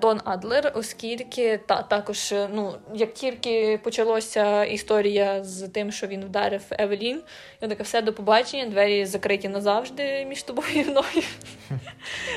[0.01, 6.25] Дон Адлер, оскільки та також, е, ну як тільки почалася історія з тим, що він
[6.25, 7.21] вдарив Евелін,
[7.61, 11.23] я така все до побачення, двері закриті назавжди між тобою і мною.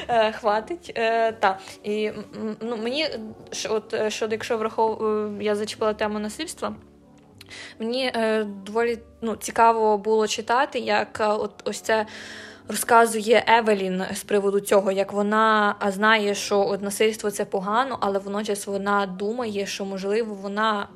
[0.08, 0.92] Е, хватить.
[1.40, 1.58] Та.
[1.84, 2.10] І
[2.60, 3.08] ну, мені
[3.70, 5.02] от, що якщо врахов...
[5.42, 6.76] я зачепила тему насильства.
[7.78, 12.06] Мені е, доволі ну, цікаво було читати, як е, от ось це
[12.68, 18.66] розказує Евелін з приводу цього, як вона знає, що от насильство це погано, але водночас
[18.66, 20.88] вона думає, що можливо вона.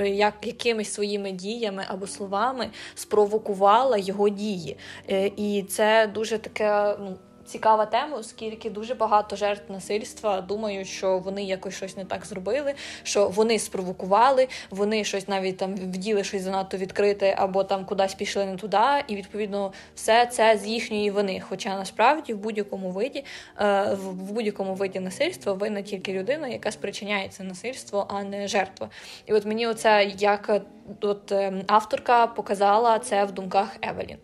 [0.00, 4.76] Е, як якимись своїми діями або словами спровокувала його дії,
[5.10, 7.16] е, і це дуже таке ну
[7.48, 12.74] цікава тема, оскільки дуже багато жертв насильства думають, що вони якось щось не так зробили,
[13.02, 18.44] що вони спровокували, вони щось навіть там вділи щось занадто відкрите, або там кудись пішли
[18.44, 21.40] не туди, і відповідно все це з їхньої вини.
[21.48, 23.24] Хоча насправді в будь-якому виді,
[23.60, 28.88] е, в будь-якому виді насильства винна тільки людина, яка спричиняє це насильство, а не жертва.
[29.26, 30.60] І от мені оце як
[31.00, 34.18] от ем, авторка показала це в думках Евелін.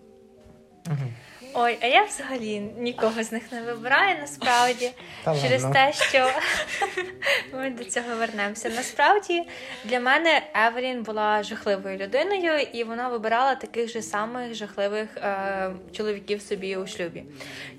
[0.87, 0.96] Угу.
[1.56, 4.90] Ой, а я взагалі нікого з них не вибираю насправді
[5.24, 5.80] Та через ладно.
[5.80, 6.30] те, що
[7.58, 8.68] ми до цього вернемося.
[8.68, 9.42] Насправді
[9.84, 16.42] для мене Евелін була жахливою людиною, і вона вибирала таких же самих жахливих е, чоловіків
[16.42, 17.24] собі у шлюбі.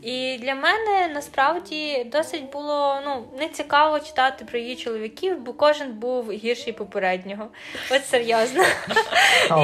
[0.02, 5.94] І для мене насправді досить було ну, не цікаво читати про її чоловіків, бо кожен
[5.94, 7.48] був гірший попереднього.
[7.92, 8.64] От серйозно.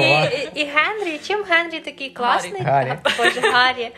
[0.00, 2.62] і, і Генрі, чим Генрі такий класний?
[2.62, 2.92] Гаррі.
[3.18, 3.90] Боже, Гаррі.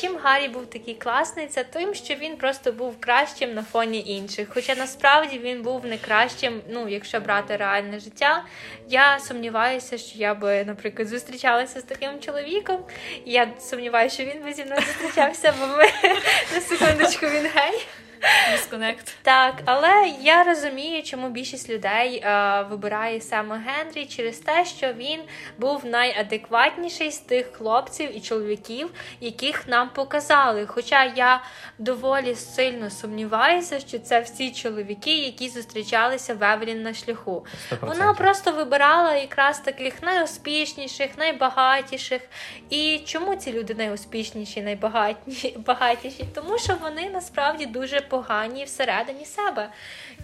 [0.00, 4.48] Чим Гаррі був такий класний, це тим, що він просто був кращим на фоні інших.
[4.54, 8.44] Хоча насправді він був не кращим, ну якщо брати реальне життя.
[8.88, 12.78] Я сумніваюся, що я би, наприклад, зустрічалася з таким чоловіком.
[13.24, 15.84] Я сумніваюся, що він би зі мною зустрічався, бо ми
[16.54, 17.86] на секундочку він гей.
[18.52, 19.14] Disconnect.
[19.22, 25.20] Так, але я розумію, чому більшість людей е, вибирає саме Генрі через те, що він
[25.58, 30.66] був найадекватніший з тих хлопців і чоловіків, яких нам показали.
[30.66, 31.42] Хоча я
[31.78, 37.46] доволі сильно сумніваюся, що це всі чоловіки, які зустрічалися в Евелін на шляху.
[37.72, 37.86] 100%.
[37.86, 42.22] Вона просто вибирала якраз таких найуспішніших, найбагатіших.
[42.70, 46.24] І чому ці люди найуспішніші, найбагатіші?
[46.34, 49.68] Тому що вони насправді дуже погані всередині себе.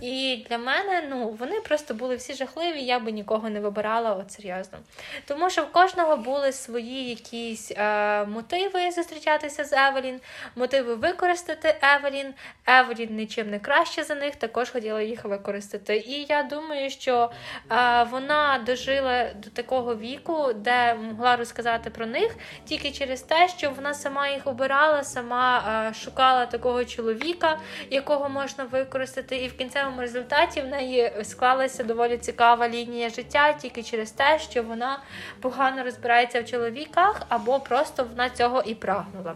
[0.01, 4.33] І для мене ну, вони просто були всі жахливі, я би нікого не вибирала, от
[4.33, 4.79] серйозно.
[5.25, 10.21] Тому що в кожного були свої якісь е, мотиви зустрічатися з Евелін,
[10.57, 12.35] мотиви використати Евелін.
[12.67, 15.97] Евелін нічим не краще за них, також хотіла їх використати.
[15.97, 17.31] І я думаю, що
[17.71, 23.71] е, вона дожила до такого віку, де могла розказати про них тільки через те, що
[23.71, 27.59] вона сама їх обирала, сама е, шукала такого чоловіка,
[27.91, 33.83] якого можна використати, і в кінцевому результаті в неї склалася доволі цікава лінія життя тільки
[33.83, 34.99] через те, що вона
[35.41, 39.35] погано розбирається в чоловіках, або просто вона цього і прагнула.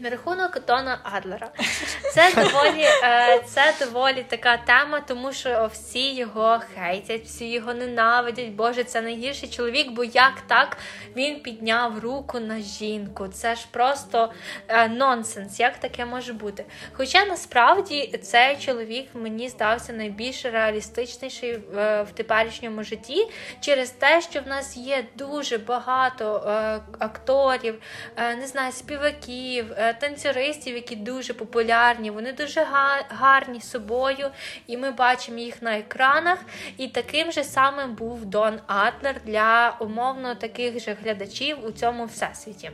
[0.00, 1.50] На рахунок Дона Адлера.
[2.14, 8.48] Це доволі е, це доволі така тема, тому що всі його хейтять, всі його ненавидять.
[8.48, 10.76] Боже, це найгірший чоловік, бо як так
[11.16, 13.28] він підняв руку на жінку?
[13.28, 14.32] Це ж просто
[14.68, 16.64] е, нонсенс, як таке може бути?
[16.92, 23.28] Хоча насправді цей чоловік мені здався найбільш реалістичніший в, в теперішньому житті
[23.60, 27.82] через те, що в нас є дуже багато е, акторів,
[28.16, 29.66] е, не знаю, співаків.
[29.92, 32.66] Танцюристів, які дуже популярні, вони дуже
[33.08, 34.30] гарні собою,
[34.66, 36.38] і ми бачимо їх на екранах.
[36.76, 42.70] І таким же самим був Дон Атлер для умовно таких же глядачів у цьому всесвіті.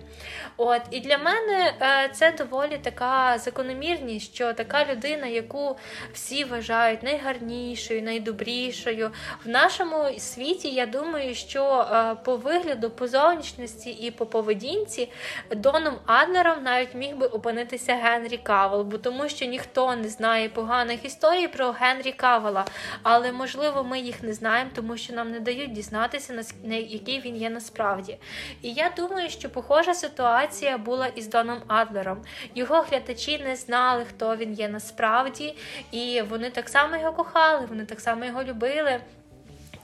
[0.57, 5.77] От І для мене е, це доволі така закономірність, що така людина, яку
[6.12, 9.11] всі вважають найгарнішою, найдобрішою,
[9.45, 15.09] в нашому світі, я думаю, що е, по вигляду, по зовнішності і по поведінці
[15.51, 21.05] Доном Адлером навіть міг би опинитися Генрі Кавел, бо тому що ніхто не знає поганих
[21.05, 22.65] історій про Генрі Кавела.
[23.03, 27.37] Але можливо ми їх не знаємо, тому що нам не дають дізнатися, на який він
[27.37, 28.19] є насправді.
[28.63, 32.23] І я думаю, що похожа ситуація була із Доном Адлером.
[32.55, 35.57] Його глядачі не знали, хто він є насправді,
[35.91, 39.01] і вони так само його кохали, вони так само його любили.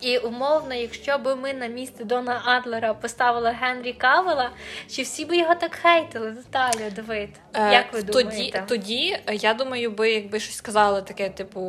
[0.00, 4.50] І умовно, якщо б ми на місце Дона Адлера поставили Генрі Кавела,
[4.90, 6.30] чи всі б його так хейтили?
[6.30, 8.64] Наталя, Давид, е, як ви тоді, думаєте?
[8.68, 11.60] Тоді я думаю, би якби щось сказали таке, типу.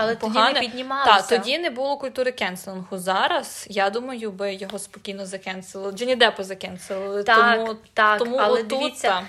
[0.00, 0.46] Але погане.
[0.48, 1.16] тоді не піднімалося.
[1.16, 2.98] Так, тоді не було культури кенселингу.
[2.98, 5.92] Зараз я думаю, би його спокійно закенселили.
[5.92, 7.22] Джоні Депо закенселили.
[7.22, 9.24] Так, тому, так, тому але отут, дивіться, Е,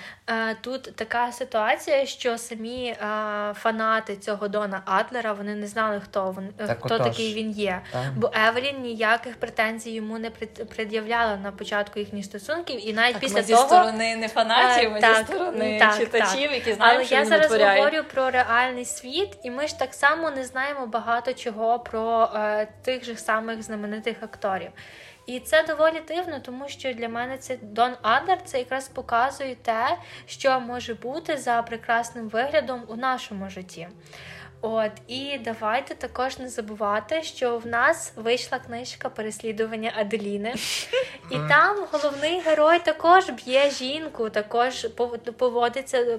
[0.60, 2.96] тут така ситуація, що самі е,
[3.54, 7.06] фанати цього Дона Атлера вони не знали, хто він так, хто отож.
[7.06, 7.80] такий він є.
[7.92, 8.02] Так.
[8.16, 10.30] Бо Евелін ніяких претензій йому не
[10.76, 14.92] пред'являла на початку їхніх стосунків, і навіть так, після ми того зі сторони не фанатів,
[14.92, 16.52] ми так, зі сторони так, читачів, так.
[16.52, 17.80] які знають, Але що я він зараз витворяє.
[17.82, 22.68] говорю про реальний світ, і ми ж так само не знаємо багато чого про е,
[22.82, 24.70] тих же самих знаменитих акторів.
[25.30, 29.98] І це доволі дивно, тому що для мене це Дон Адлер це якраз показує те,
[30.26, 33.88] що може бути за прекрасним виглядом у нашому житті.
[34.62, 40.54] От і давайте також не забувати, що в нас вийшла книжка переслідування Аделіни,
[41.30, 44.86] і там головний герой також б'є жінку, також
[45.36, 46.18] поводиться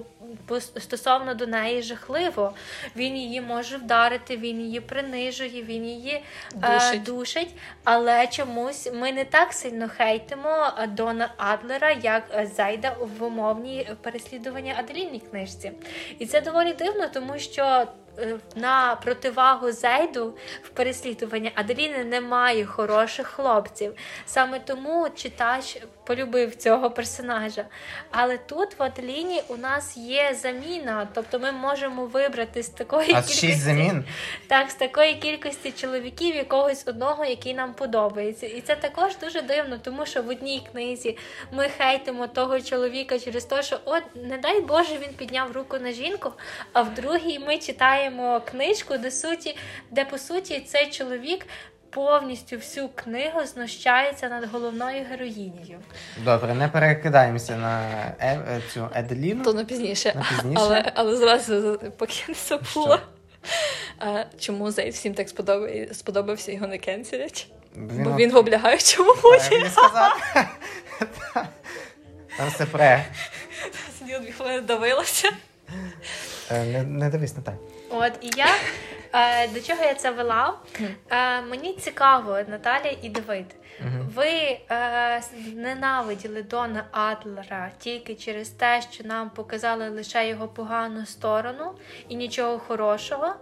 [0.78, 2.52] стосовно до неї жахливо.
[2.96, 6.22] Він її може вдарити, він її принижує, він її е,
[6.54, 7.00] душить.
[7.02, 7.54] А, душить.
[7.84, 15.22] Але чомусь ми не так сильно хейтимо Дона Адлера, як зайда в умовній переслідуванні Аделінній
[15.30, 15.72] книжці.
[16.18, 17.86] І це доволі дивно, тому що.
[18.18, 23.94] Е, на противагу Зейду в переслідуванні Аделіни немає хороших хлопців.
[24.26, 27.64] Саме тому читач полюбив цього персонажа.
[28.10, 33.22] Але тут в Аделіні у нас є заміна, тобто ми можемо вибрати з такої а
[33.22, 34.04] кількості замін?
[34.46, 38.46] Так, з такої кількості чоловіків якогось одного, який нам подобається.
[38.46, 41.18] І це також дуже дивно, тому що в одній книзі
[41.52, 45.92] ми хейтимо того чоловіка через те, що от, не дай Боже, він підняв руку на
[45.92, 46.32] жінку,
[46.72, 49.56] а в другій ми читаємо книжку, де суті,
[49.90, 51.46] де по суті цей чоловік
[51.92, 55.78] повністю всю книгу знущається над головною героїнею.
[56.24, 57.82] Добре, не перекидаємося на
[58.18, 59.44] е, е цю Еделіну.
[59.44, 60.12] То на пізніше.
[60.16, 60.62] На пізніше.
[60.62, 63.02] Але але зразу поки не забула.
[63.98, 67.48] А, Чому Зейд всім так сподобав, сподобався його не кенселять?
[67.76, 69.66] Він Бо він в облягаючому ході.
[72.36, 73.04] Там все пре.
[73.98, 75.30] Сиділа дві хвилини давилася.
[76.50, 77.54] Е, не, не дивись на так.
[77.92, 78.46] От і я
[79.14, 80.54] Е, До чого я це вела?
[81.10, 83.46] Е, Мені цікаво, Наталя і Давид.
[84.14, 84.28] Ви
[84.70, 85.22] е,
[85.54, 91.72] ненавиділи Дона Адлера тільки через те, що нам показали лише його погану сторону
[92.08, 93.34] і нічого хорошого.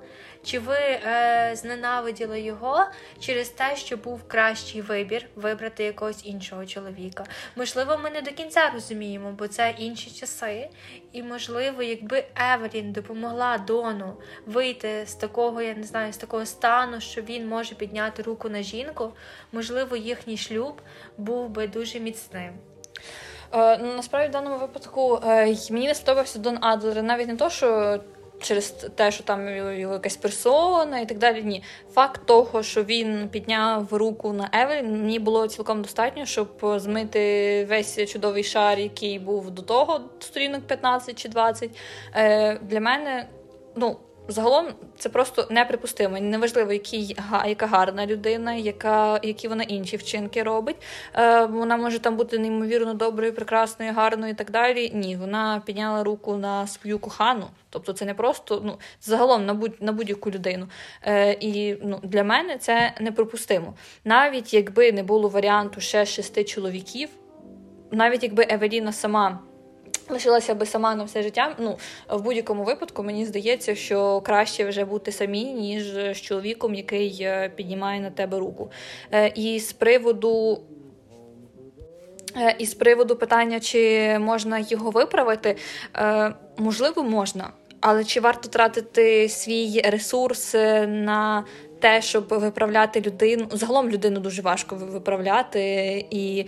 [0.44, 2.84] Чи ви е, зненавиділи його
[3.20, 7.24] через те, що був кращий вибір вибрати якогось іншого чоловіка?
[7.56, 10.68] Можливо, ми не до кінця розуміємо, бо це інші часи.
[11.12, 14.16] І, можливо, якби Евелін допомогла Дону
[14.46, 18.62] вийти з такого, я не знаю, з такого стану, що він може підняти руку на
[18.62, 19.12] жінку,
[19.52, 20.80] можливо, їхній шлюб
[21.16, 22.52] був би дуже міцним.
[23.52, 28.00] Е, насправді в даному випадку е, мені не сподобався Дон Адлер, навіть не то, що
[28.40, 31.42] через те, що там його якась персона і так далі.
[31.42, 31.62] Ні,
[31.92, 38.10] факт того, що він підняв руку на Евелін, мені було цілком достатньо, щоб змити весь
[38.10, 41.70] чудовий шар, який був до того, сторінок 15 чи 20.
[42.14, 43.28] Е, Для мене,
[43.76, 43.96] ну.
[44.32, 44.66] Загалом
[44.98, 46.20] це просто неприпустимо.
[46.20, 47.16] Неважливо, який,
[47.46, 50.76] яка гарна людина, яка, які вона інші вчинки робить.
[51.14, 54.90] Е, Вона може там бути неймовірно доброю, прекрасною, гарною і так далі.
[54.94, 57.46] Ні, вона підняла руку на свою кохану.
[57.70, 60.68] Тобто це не просто ну, загалом на будь на будь-яку людину.
[61.02, 63.74] Е, І ну, для мене це неприпустимо.
[64.04, 67.08] Навіть якби не було варіанту ще шести чоловіків,
[67.90, 69.49] навіть якби Евеліна сама.
[70.10, 71.54] Лишилася би сама на все життя.
[71.58, 77.18] Ну, в будь-якому випадку, мені здається, що краще вже бути самі, ніж з чоловіком, який
[77.22, 78.70] е, піднімає на тебе руку.
[79.12, 80.60] Е, і з приводу.
[82.36, 85.56] Е, і з приводу питання, чи можна його виправити,
[86.56, 87.50] можливо, можна.
[87.80, 90.54] Але чи варто тратити свій ресурс
[90.86, 91.44] на
[91.80, 93.46] те, щоб виправляти людину?
[93.50, 96.46] Загалом людину дуже важко виправляти і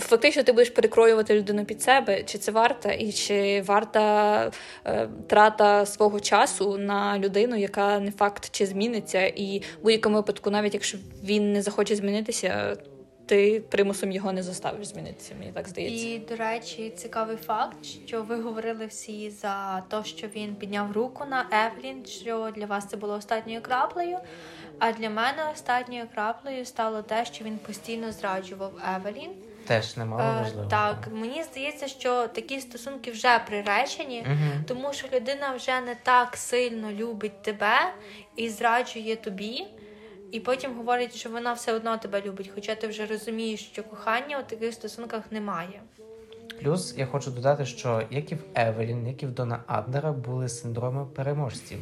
[0.00, 4.50] фактично ти будеш перекроювати людину під себе, чи це варта, і чи варта
[4.84, 10.50] е, трата свого часу на людину, яка не факт чи зміниться, і в будь-якому випадку,
[10.50, 12.76] навіть якщо він не захоче змінитися.
[13.26, 16.06] Ти примусом його не заставиш змінитися, мені так здається.
[16.06, 21.24] І, до речі, цікавий факт, що ви говорили всі за те, що він підняв руку
[21.24, 24.18] на Евлін, що для вас це було останньою краплею.
[24.78, 29.30] А для мене останньою краплею стало те, що він постійно зраджував Евелін.
[29.70, 30.68] Теж немало е, важливо.
[30.68, 34.64] Так, мені здається, що такі стосунки вже приречені, угу.
[34.66, 37.92] тому що людина вже не так сильно любить тебе
[38.36, 39.66] і зраджує тобі,
[40.32, 44.38] і потім говорить, що вона все одно тебе любить, хоча ти вже розумієш, що кохання
[44.38, 45.82] у таких стосунках немає.
[46.62, 50.48] Плюс я хочу додати, що як і в Евелін, як і в Дона Аднера були
[50.48, 51.78] синдроми переможців.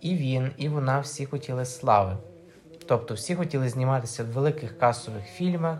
[0.00, 2.16] І він, і вона всі хотіли слави.
[2.86, 5.78] Тобто всі хотіли зніматися в великих касових фільмах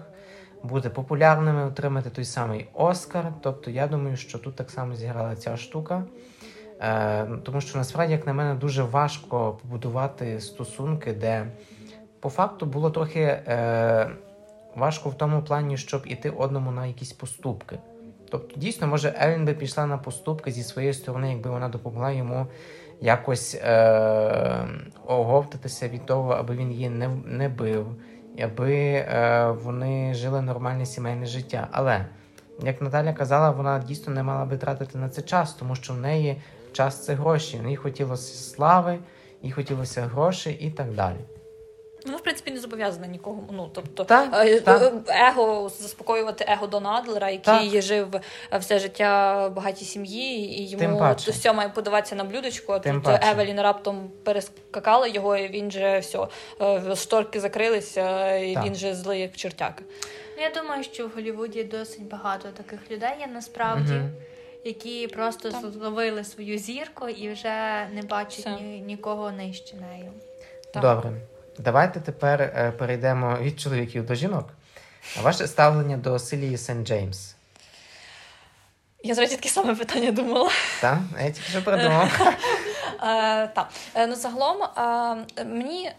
[0.62, 3.32] бути популярними, отримати той самий Оскар.
[3.40, 6.04] Тобто, я думаю, що тут так само зіграла ця штука.
[6.80, 11.46] Е, Тому що насправді, як на мене, дуже важко побудувати стосунки, де
[12.20, 14.10] по факту було трохи е,
[14.74, 17.78] важко в тому плані, щоб іти одному на якісь поступки.
[18.30, 22.46] Тобто, дійсно, може, Елін би пішла на поступки зі своєї сторони, якби вона допомогла йому
[23.00, 24.68] якось е,
[25.06, 27.86] оговтатися від того, аби він її не не бив,
[28.42, 31.68] аби е, вони жили нормальне сімейне життя.
[31.70, 32.06] Але,
[32.62, 35.96] як Наталя казала, вона дійсно не мала би тратити на це час, тому що в
[35.96, 37.60] неї час це гроші.
[37.64, 38.98] їй хотілося слави,
[39.42, 41.35] їй хотілося грошей і так далі.
[42.06, 43.44] Вона, в принципі, не зобов'язана нікого.
[43.52, 44.92] Ну, тобто, так, е, так.
[45.08, 47.82] Е, его, заспокоювати его Донадлера, який так.
[47.82, 48.20] жив
[48.52, 53.04] все життя в багатій сім'ї, і йому все має подаватися на блюдечку, а Тим тут
[53.04, 53.30] паче.
[53.30, 56.26] Евелін раптом перескакала його, і він же все,
[56.96, 58.64] шторки закрилися, і так.
[58.64, 59.82] він же злий, як чертяка.
[60.36, 63.94] Ну, я думаю, що в Голлівуді досить багато таких людей є насправді.
[63.94, 64.08] Угу.
[64.64, 65.70] Які просто так.
[65.70, 70.12] зловили свою зірку і вже не бачать ні, нікого нижче нею.
[70.74, 71.12] Добре.
[71.58, 74.48] Давайте тепер е, перейдемо від чоловіків до жінок.
[75.22, 77.34] Ваше ставлення до Силії Сент Джеймс.
[79.02, 80.50] Я зразу таке саме питання думала.
[80.80, 82.20] Так, я тільки що придумав.
[83.02, 83.68] Е, так.
[83.94, 84.56] Е, ну, загалом
[85.46, 85.92] мені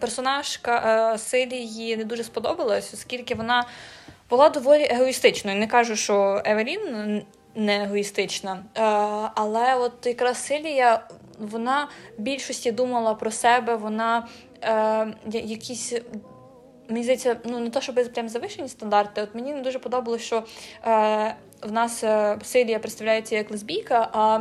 [0.00, 3.66] персонажка Силії не дуже сподобалась, оскільки вона
[4.30, 5.58] була доволі егоїстичною.
[5.58, 7.22] Не кажу, що Евелін
[7.54, 8.64] не егоїстична,
[9.34, 11.00] але от якраз Силія.
[11.38, 14.28] Вона в більшості думала про себе, вона
[14.62, 15.94] е, якісь.
[16.88, 19.22] Мені здається, ну не то, щоб прям завищені стандарти.
[19.22, 20.44] От мені не дуже подобалося, що
[20.86, 24.40] е, в нас е, Силія представляється як лесбійка, а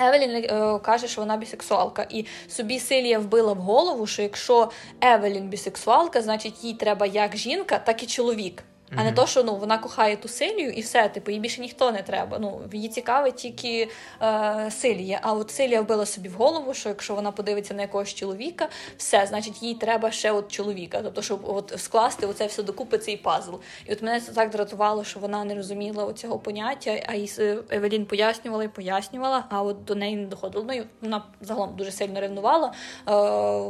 [0.00, 2.06] Евелін е, каже, що вона бісексуалка.
[2.10, 7.78] І собі Силія вбила в голову, що якщо Евелін бісексуалка, значить їй треба як жінка,
[7.78, 8.64] так і чоловік.
[8.96, 11.92] А не то, що ну вона кохає ту Силію і все, типу, їй більше ніхто
[11.92, 12.38] не треба.
[12.38, 13.88] Ну її цікавить тільки
[14.22, 15.20] е, Силія.
[15.22, 19.26] А от Силія вбила собі в голову, що якщо вона подивиться на якогось чоловіка, все,
[19.26, 21.00] значить, їй треба ще от чоловіка.
[21.02, 23.54] Тобто, щоб от скласти оце все докупи цей пазл.
[23.86, 27.32] І от мене це так дратувало, що вона не розуміла цього поняття, а їй
[27.70, 30.64] Евелін пояснювала і пояснювала, а от до неї не доходило.
[30.68, 32.72] Ну і вона загалом дуже сильно ревнувала, е,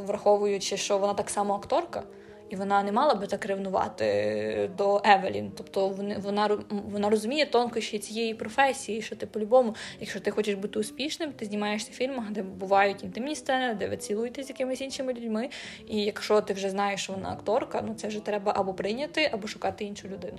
[0.06, 2.02] враховуючи, що вона так само акторка
[2.50, 5.52] і вона не мала би так ревнувати до Евелін.
[5.56, 5.88] Тобто
[6.18, 11.44] вона вона розуміє тонкощі цієї професії, що ти по-любому, якщо ти хочеш бути успішним, ти
[11.44, 15.48] знімаєшся в фільмах, де бувають інтимні сцени, де ви цілуєтесь з якимись іншими людьми.
[15.88, 19.48] І якщо ти вже знаєш, що вона акторка, ну це вже треба або прийняти, або
[19.48, 20.38] шукати іншу людину.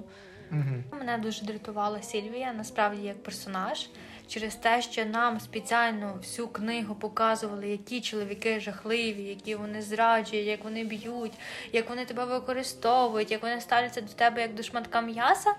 [0.51, 0.99] Угу.
[0.99, 3.88] Мене дуже дратувала Сільвія, насправді як персонаж.
[4.30, 10.63] Через те, що нам спеціально всю книгу показували, які чоловіки жахливі, які вони зраджують, як
[10.63, 11.34] вони б'ють,
[11.73, 15.53] як вони тебе використовують, як вони ставляться до тебе як до шматка м'яса.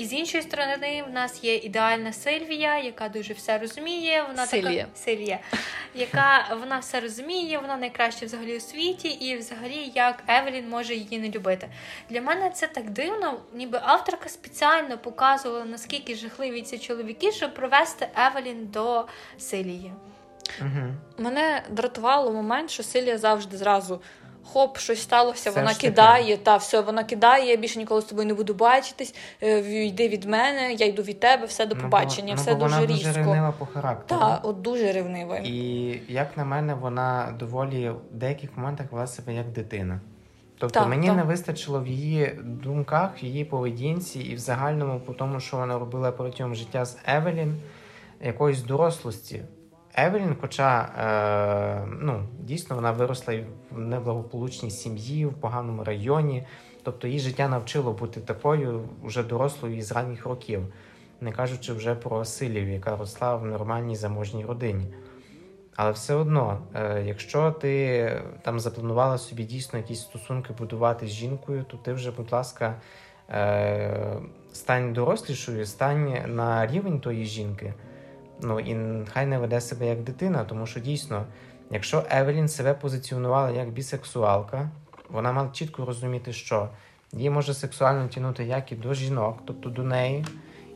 [0.00, 4.24] І з іншої сторони, в нас є ідеальна Сильвія, яка дуже все розуміє.
[4.28, 4.84] Вона Сильвія.
[4.84, 5.38] така Сильвія,
[5.94, 11.18] яка вона все розуміє, вона найкраща взагалі у світі, і взагалі як Евелін може її
[11.18, 11.68] не любити.
[12.10, 18.08] Для мене це так дивно, ніби авторка спеціально показувала наскільки жахливі ці чоловіки, щоб провести
[18.16, 19.06] Евелін до
[19.38, 19.92] Силії.
[20.60, 20.94] Угу.
[21.18, 24.00] Мене дратувало момент, що Силія завжди зразу.
[24.44, 28.28] Хоп, щось сталося, Все вона кидає, та все, вона кидає, я більше ніколи з тобою
[28.28, 29.14] не буду бачитись.
[29.42, 32.74] е, Йди від мене, я йду від тебе, все до побачення, ну, все бо дуже
[32.74, 33.08] вона різко.
[33.08, 34.20] дуже ревнива по характеру.
[34.20, 35.36] Та, от дуже ревнива.
[35.38, 40.00] І як на мене, вона доволі в деяких моментах вела себе як дитина.
[40.58, 41.16] Тобто Так, мені так.
[41.16, 45.78] не вистачило в її думках, в її поведінці і в загальному по тому, що вона
[45.78, 47.56] робила протягом життя з Евелін,
[48.24, 49.42] якоїсь дорослості.
[49.94, 53.34] Евелін, хоча е, ну, дійсно вона виросла
[53.70, 56.46] в неблагополучній сім'ї, в поганому районі.
[56.82, 60.62] Тобто її життя навчило бути такою вже дорослою із ранніх років,
[61.20, 64.86] не кажучи вже про Силію, яка росла в нормальній заможній родині.
[65.76, 71.64] Але все одно, е, якщо ти там запланувала собі дійсно якісь стосунки будувати з жінкою,
[71.64, 72.74] то ти вже, будь ласка,
[73.30, 74.16] е,
[74.52, 77.74] стань дорослішою, стань на рівень тої жінки.
[78.42, 78.76] Ну і
[79.12, 81.26] хай не веде себе як дитина, тому що дійсно,
[81.70, 84.70] якщо Евелін себе позиціонувала як бісексуалка,
[85.10, 86.68] вона мала чітко розуміти, що
[87.12, 90.24] її може сексуально тягнути як і до жінок, тобто до неї,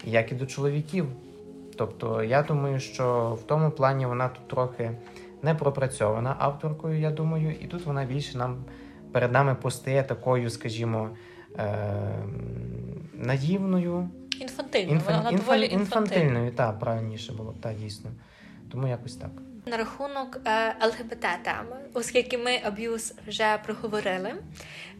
[0.05, 1.07] як і до чоловіків.
[1.77, 4.91] Тобто, я думаю, що в тому плані вона тут трохи
[5.43, 8.65] не пропрацьована авторкою, я думаю, і тут вона більше нам
[9.12, 11.11] перед нами постає такою, скажімо,
[11.59, 12.25] е-
[13.15, 14.09] наївною,
[14.41, 15.07] Інфантильно, Інф...
[15.07, 18.11] вона доволі інфантильною, так, правильніше було та так, дійсно.
[18.72, 19.30] Тому якось так.
[19.66, 24.35] На рахунок е, ЛГБТ теми, оскільки ми аб'юз вже проговорили,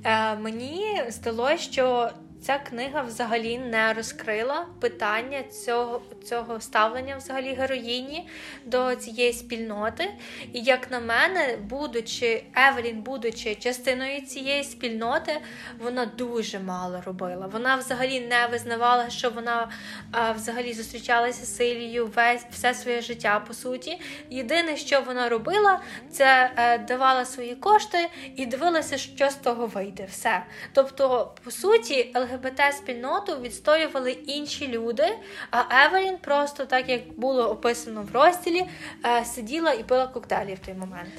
[0.05, 2.11] е, мені здалося, що
[2.45, 8.29] ця книга взагалі не розкрила питання цього, цього ставлення взагалі героїні
[8.65, 10.15] до цієї спільноти.
[10.53, 15.41] І як на мене, будучи Евелін, будучи частиною цієї спільноти,
[15.79, 17.47] вона дуже мало робила.
[17.47, 19.69] Вона взагалі не визнавала, що вона
[20.13, 24.01] а, взагалі зустрічалася з Силією весь все своє життя по суті.
[24.31, 25.81] Єдине, що вона робила,
[26.11, 30.07] це е, давала свої кошти і дивилася, що з того вийде.
[30.11, 30.43] Все.
[30.73, 35.19] Тобто, по суті, ЛГБТ-спільноту відстоювали інші люди,
[35.51, 38.67] а Евелін просто так як було описано в розділі,
[39.07, 41.11] е, сиділа і пила коктейлі в той момент.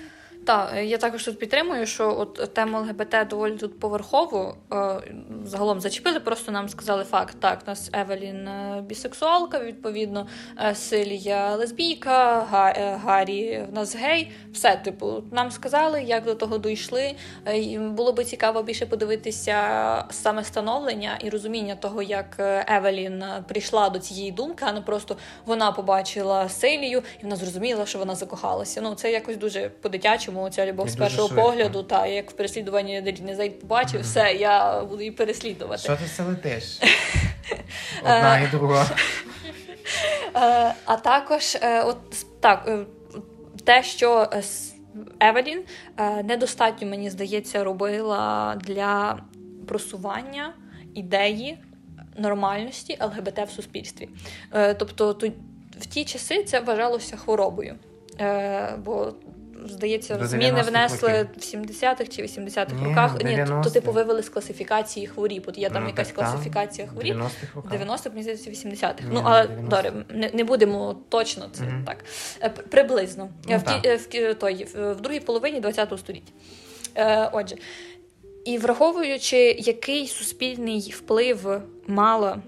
[0.46, 5.02] Так, е, я також тут підтримую, що от тему ЛГБТ доволі тут поверхово е,
[5.46, 7.38] загалом зачепили, просто нам сказали факт.
[7.40, 10.28] Так, у нас Евелін е, бісексуалка, відповідно,
[10.74, 12.74] Силія лесбійка, Га,
[13.04, 14.32] Гаррі в нас гей.
[14.54, 17.16] Все, типу, нам сказали, як до того дійшли.
[17.78, 22.36] Було би цікаво більше подивитися саме становлення і розуміння того, як
[22.68, 28.00] Евелін прийшла до цієї думки, а не просто вона побачила Силію і вона зрозуміла, що
[28.00, 28.82] вона закохалася.
[28.82, 31.46] Ну, це якось дуже по-дитячому, ця любов з першого швидко.
[31.50, 31.84] погляду.
[31.84, 35.82] Та як в переслідуванні Даріни Зайд побачив, все, я буду її переслідувати.
[35.84, 36.80] Що ти все летиш?
[38.02, 38.86] Одна і друга.
[40.36, 41.98] Е, а також е, от
[42.40, 42.78] так, е,
[43.66, 44.44] те, що е,
[45.20, 45.64] Евелін
[45.98, 49.20] е, недостатньо, мені здається, робила для
[49.68, 50.54] просування
[50.94, 51.58] ідеї
[52.18, 54.10] нормальності ЛГБТ в суспільстві.
[54.54, 55.18] Е, Тобто,
[55.80, 57.76] в ті часи це вважалося хворобою.
[58.20, 59.14] Е, Бо
[59.70, 61.28] Здається, До зміни внесли років.
[61.38, 63.14] в 70-х чи 80-х Ні, роках.
[63.14, 63.70] в Ні, то, 90-х.
[63.74, 65.44] типу вивели з класифікації хворіб.
[65.48, 66.26] От є там Ну, якась так, там.
[66.26, 67.16] класифікація хворіб.
[67.16, 67.72] 90-х роках.
[67.72, 69.04] 90 мені здається, 80-х.
[69.04, 69.62] Ні, ну, але 90-х.
[69.70, 71.84] добре, не, не будемо точно це Мгм.
[71.86, 72.06] так.
[72.42, 73.30] Е, Приблизно.
[73.50, 73.86] Ну, в, ті- так.
[74.16, 76.32] е, в, той, в, в другій половині ХХ століття.
[76.96, 77.56] Е, отже,
[78.46, 82.42] і враховуючи, який суспільний вплив мала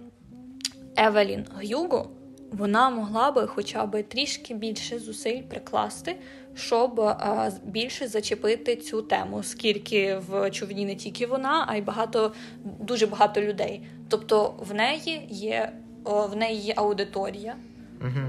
[0.97, 2.09] Евелін Гюго,
[2.51, 6.15] вона могла би хоча б трішки більше зусиль прикласти,
[6.57, 12.33] щоб е, більше зачепити цю тему, скільки в човні не тільки вона, а й багато
[12.63, 13.81] дуже багато людей.
[14.09, 15.73] Тобто в неї є
[16.05, 17.55] в неї є аудиторія,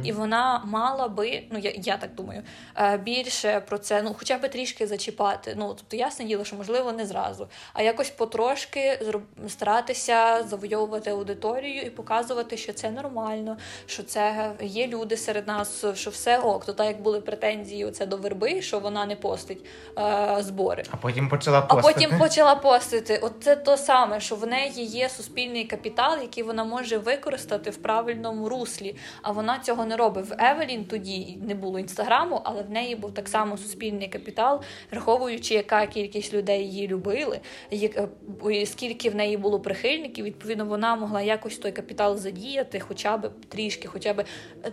[0.05, 2.43] І вона мала би, ну я, я так думаю,
[2.77, 5.55] е, більше про це, ну хоча б трішки зачіпати.
[5.59, 9.01] Ну тобто ясне діло, що можливо не зразу, а якось потрошки
[9.49, 13.57] старатися завойовувати аудиторію і показувати, що це нормально,
[13.87, 16.65] що це є люди серед нас, що все ок.
[16.65, 19.65] То так як були претензії оце до верби, що вона не постить
[19.99, 20.85] е, збори.
[20.91, 23.19] А потім почала А потім почала постити.
[23.23, 27.77] От це то саме, що в неї є суспільний капітал, який вона може використати в
[27.77, 28.97] правильному руслі.
[29.23, 30.27] А вона цього не робить.
[30.27, 35.55] В Евелін тоді не було інстаграму, але в неї був так само суспільний капітал, враховуючи,
[35.55, 37.41] яка кількість людей її любили,
[37.73, 40.25] е, скільки в неї було прихильників.
[40.25, 44.25] Відповідно, вона могла якось той капітал задіяти, хоча б трішки, хоча б.
[44.65, 44.73] Е,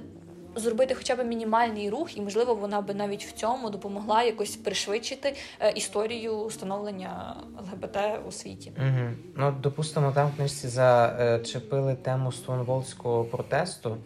[0.55, 5.35] зробити хоча б мінімальний рух, і можливо вона би навіть в цьому допомогла якось пришвидшити
[5.59, 8.71] е, історію становлення ЛГБТ у світі.
[8.77, 9.09] Угу.
[9.35, 13.97] Ну допустимо, там в книжці зачепили тему Стонволського протесту.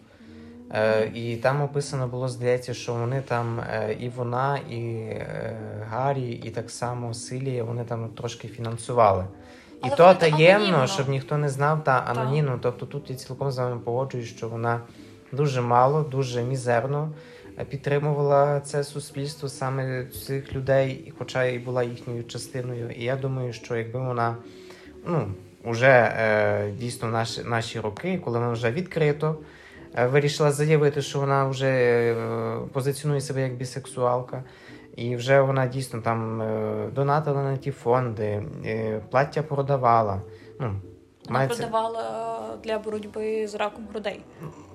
[0.74, 5.56] Е, І там описано було, здається, що вони там е, і вона, і е,
[5.90, 9.24] Гаррі, і так само Силія, вони там трошки фінансували.
[9.72, 10.86] І Але то таємно, анонімно.
[10.86, 12.58] щоб ніхто не знав, та анонімно.
[12.62, 14.80] Тобто тут я цілком з вами погоджуюсь, що вона
[15.32, 17.12] дуже мало, дуже мізерно
[17.68, 22.90] підтримувала це суспільство саме цих людей, хоча і була їхньою частиною.
[22.90, 24.36] І я думаю, що якби вона
[25.06, 25.28] ну,
[25.64, 29.44] вже е, дійсно наші наші роки, коли вона вже відкрито е,
[29.94, 32.16] вирішила заявити, що вона вже е,
[32.72, 34.44] позиціонує себе як бісексуалка.
[34.96, 40.22] І вже вона дійсно там е, донатила на ті фонди, е, плаття продавала.
[40.60, 40.80] Ну,
[41.24, 41.56] вона Мається...
[41.56, 44.20] продавала для боротьби з раком грудей.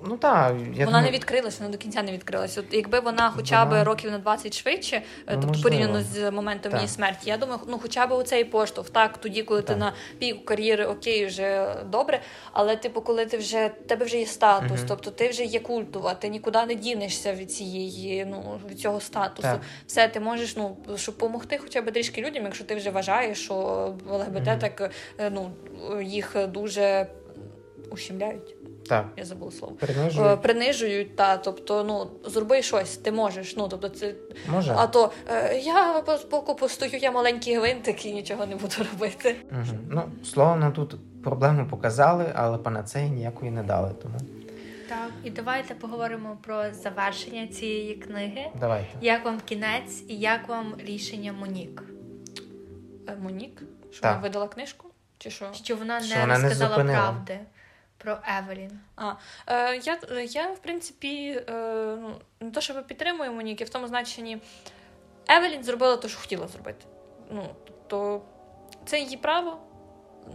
[0.08, 0.52] Ну так.
[0.52, 1.04] Вона думаю...
[1.04, 2.60] не відкрилася, вона до кінця не відкрилася.
[2.60, 3.82] От Якби вона хоча вона...
[3.82, 6.80] б років на 20 швидше, ну, тобто порівняно з моментом так.
[6.80, 9.68] її смерті, я думаю, ну хоча б у цей поштовх, так, тоді, коли так.
[9.68, 12.20] ти на піку кар'єри, окей, вже добре.
[12.52, 14.86] Але, типу, коли ти вже тебе вже є статус, угу.
[14.88, 19.48] тобто ти вже є культова, ти нікуди не дінешся від цієї, ну від цього статусу.
[19.48, 19.60] Так.
[19.86, 23.54] Все, ти можеш, ну щоб допомогти хоча б трішки людям, якщо ти вже вважаєш, що
[24.10, 24.56] ЛГБТ угу.
[24.60, 25.50] так е, ну
[26.02, 27.06] їх дуже
[27.90, 28.56] ущемляють.
[28.88, 29.06] Так.
[29.16, 29.74] Я забула слово.
[29.74, 30.32] Принижують.
[30.32, 33.56] Е, принижують, та, тобто, ну, зроби щось, ти можеш.
[33.56, 34.14] Ну, тобто, це...
[34.48, 34.74] Може.
[34.76, 39.36] А то е, я з боку постою, я маленький гвинтик і нічого не буду робити.
[39.50, 39.78] Угу.
[39.90, 43.90] Ну, словно тут проблему показали, але панацеї ніякої не дали.
[44.02, 44.14] тому...
[44.88, 48.46] Так, і давайте поговоримо про завершення цієї книги.
[48.60, 48.88] Давайте.
[49.00, 51.82] Як вам кінець і як вам рішення Монік?
[53.08, 53.62] Е, Монік?
[53.90, 54.85] Що вона видала книжку?
[55.18, 55.52] Чи що?
[55.52, 57.40] Що вона не вона розказала не правди
[57.98, 58.80] про Евелін.
[58.96, 59.12] А,
[59.46, 61.52] е, Я, я, в принципі, е,
[62.00, 64.38] ну, не то, що ви підтримуємо Моніки, в тому значенні
[65.28, 66.86] Евелін зробила те, що хотіла зробити.
[67.30, 68.22] Ну, Тобто
[68.86, 69.58] це її право,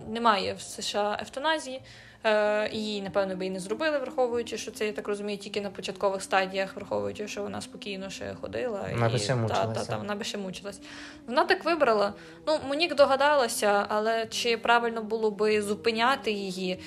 [0.08, 1.82] немає в США евтаназії.
[2.24, 5.70] Е, її, напевно, би і не зробили, враховуючи, що це я так розумію, тільки на
[5.70, 8.88] початкових стадіях, враховуючи, що вона спокійно ще ходила.
[8.92, 10.80] Вона і, би ще та, та, та, вона би ще мучилась.
[11.28, 12.14] Вона так вибрала.
[12.48, 16.80] Ну, Монік догадалася, але чи правильно було би зупиняти її?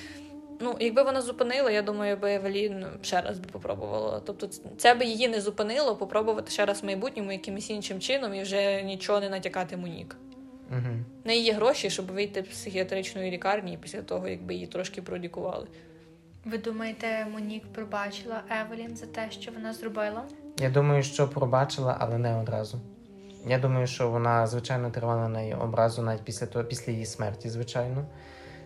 [0.59, 4.21] Ну, якби вона зупинила, я думаю, би Евелін ще раз би попробувала.
[4.25, 8.41] Тобто, це би її не зупинило, попробувати ще раз в майбутньому якимось іншим чином і
[8.41, 10.15] вже нічого не натякати Монік.
[10.71, 10.95] Угу.
[11.23, 15.67] В неї є гроші, щоб вийти з психіатричної лікарні після того, якби її трошки пролікували.
[16.45, 20.23] Ви думаєте, Монік пробачила Евелін за те, що вона зробила?
[20.59, 22.81] Я думаю, що пробачила, але не одразу.
[23.47, 27.49] Я думаю, що вона, звичайно, тривала на її образу навіть після того, після її смерті,
[27.49, 28.05] звичайно.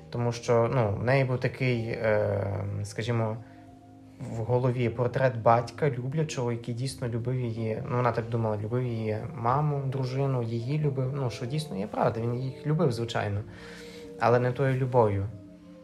[0.09, 3.37] Тому що ну, в неї був такий, е, скажімо,
[4.19, 7.83] в голові портрет батька, люблячого, який дійсно любив її.
[7.89, 11.11] Ну вона так думала, любив її маму, дружину, її любив.
[11.15, 13.41] Ну що дійсно є правда, він їх любив, звичайно,
[14.19, 15.29] але не тою любов'ю.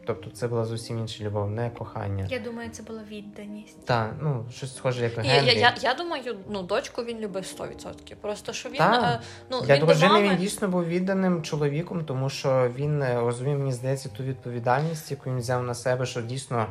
[0.06, 2.26] Тобто це була зовсім інша любов, не кохання.
[2.30, 3.86] Я думаю, це була відданість.
[3.86, 5.46] Так, ну щось схоже, як Генрі.
[5.46, 8.14] Я, я я, думаю, ну дочку він любив 100%.
[8.20, 9.20] Просто що він та.
[9.50, 10.28] ну для він дружини мами...
[10.28, 15.30] він дійсно був відданим чоловіком, тому що він е, розумів, мені здається, ту відповідальність, яку
[15.30, 16.66] він взяв на себе, що дійсно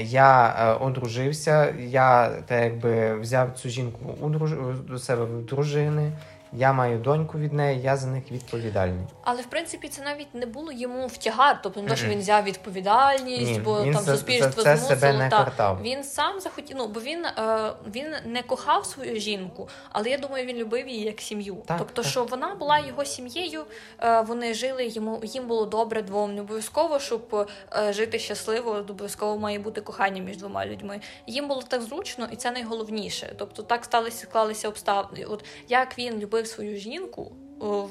[0.00, 4.52] я е, одружився, я так якби взяв цю жінку у друж...
[4.88, 6.12] до себе в дружини.
[6.52, 9.04] Я маю доньку від неї, я за них відповідальний.
[9.22, 12.44] Але в принципі це навіть не було йому втягар, тобто не то, що він взяв
[12.44, 15.00] відповідальність, Ні, бо він там за, суспільство за це змусило.
[15.00, 15.78] Себе не та.
[15.82, 16.76] Він сам захотів.
[16.76, 21.04] Ну бо він е, він не кохав свою жінку, але я думаю, він любив її
[21.04, 21.56] як сім'ю.
[21.66, 22.10] Так, тобто, так.
[22.10, 23.64] що вона була його сім'єю,
[24.00, 26.34] е, вони жили йому, їм було добре двом.
[26.34, 31.00] Не обов'язково, щоб е, жити щасливо, обов'язково має бути кохання між двома людьми.
[31.26, 33.34] Їм було так зручно, і це найголовніше.
[33.38, 35.24] Тобто, так сталися, склалися обставини.
[35.24, 37.88] От як він любив любив свою жінку в.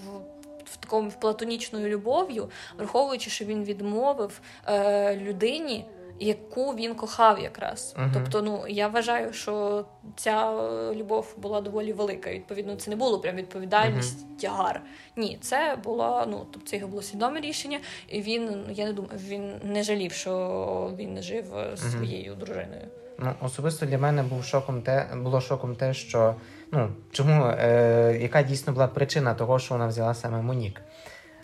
[0.65, 5.85] В такому платонічною любов'ю, враховуючи, що він відмовив е, людині,
[6.19, 7.95] яку він кохав якраз.
[7.97, 9.85] uh Тобто, ну я вважаю, що
[10.15, 10.53] ця
[10.93, 12.31] любов була доволі велика.
[12.31, 14.81] Відповідно, це не було прям відповідальність, uh тягар.
[15.15, 19.19] Ні, це було ну, тобто це його було свідоме рішення, і він я не думаю,
[19.27, 22.87] він не жалів, що він не жив з своєю дружиною.
[23.19, 26.35] Ну особисто для мене був шоком те, було шоком те, що
[26.71, 30.81] ну, чому, е, яка дійсно була причина того, що вона взяла саме Монік.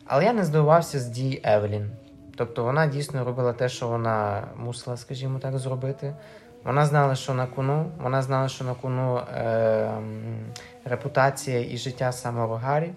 [0.05, 1.91] Але я не здивувався з дій Евелін.
[2.36, 6.15] Тобто вона дійсно робила те, що вона мусила, скажімо так, зробити.
[6.63, 9.91] Вона знала, що на кону, вона знала, що на кону е,
[10.86, 12.93] репутація і життя самого Гаррі.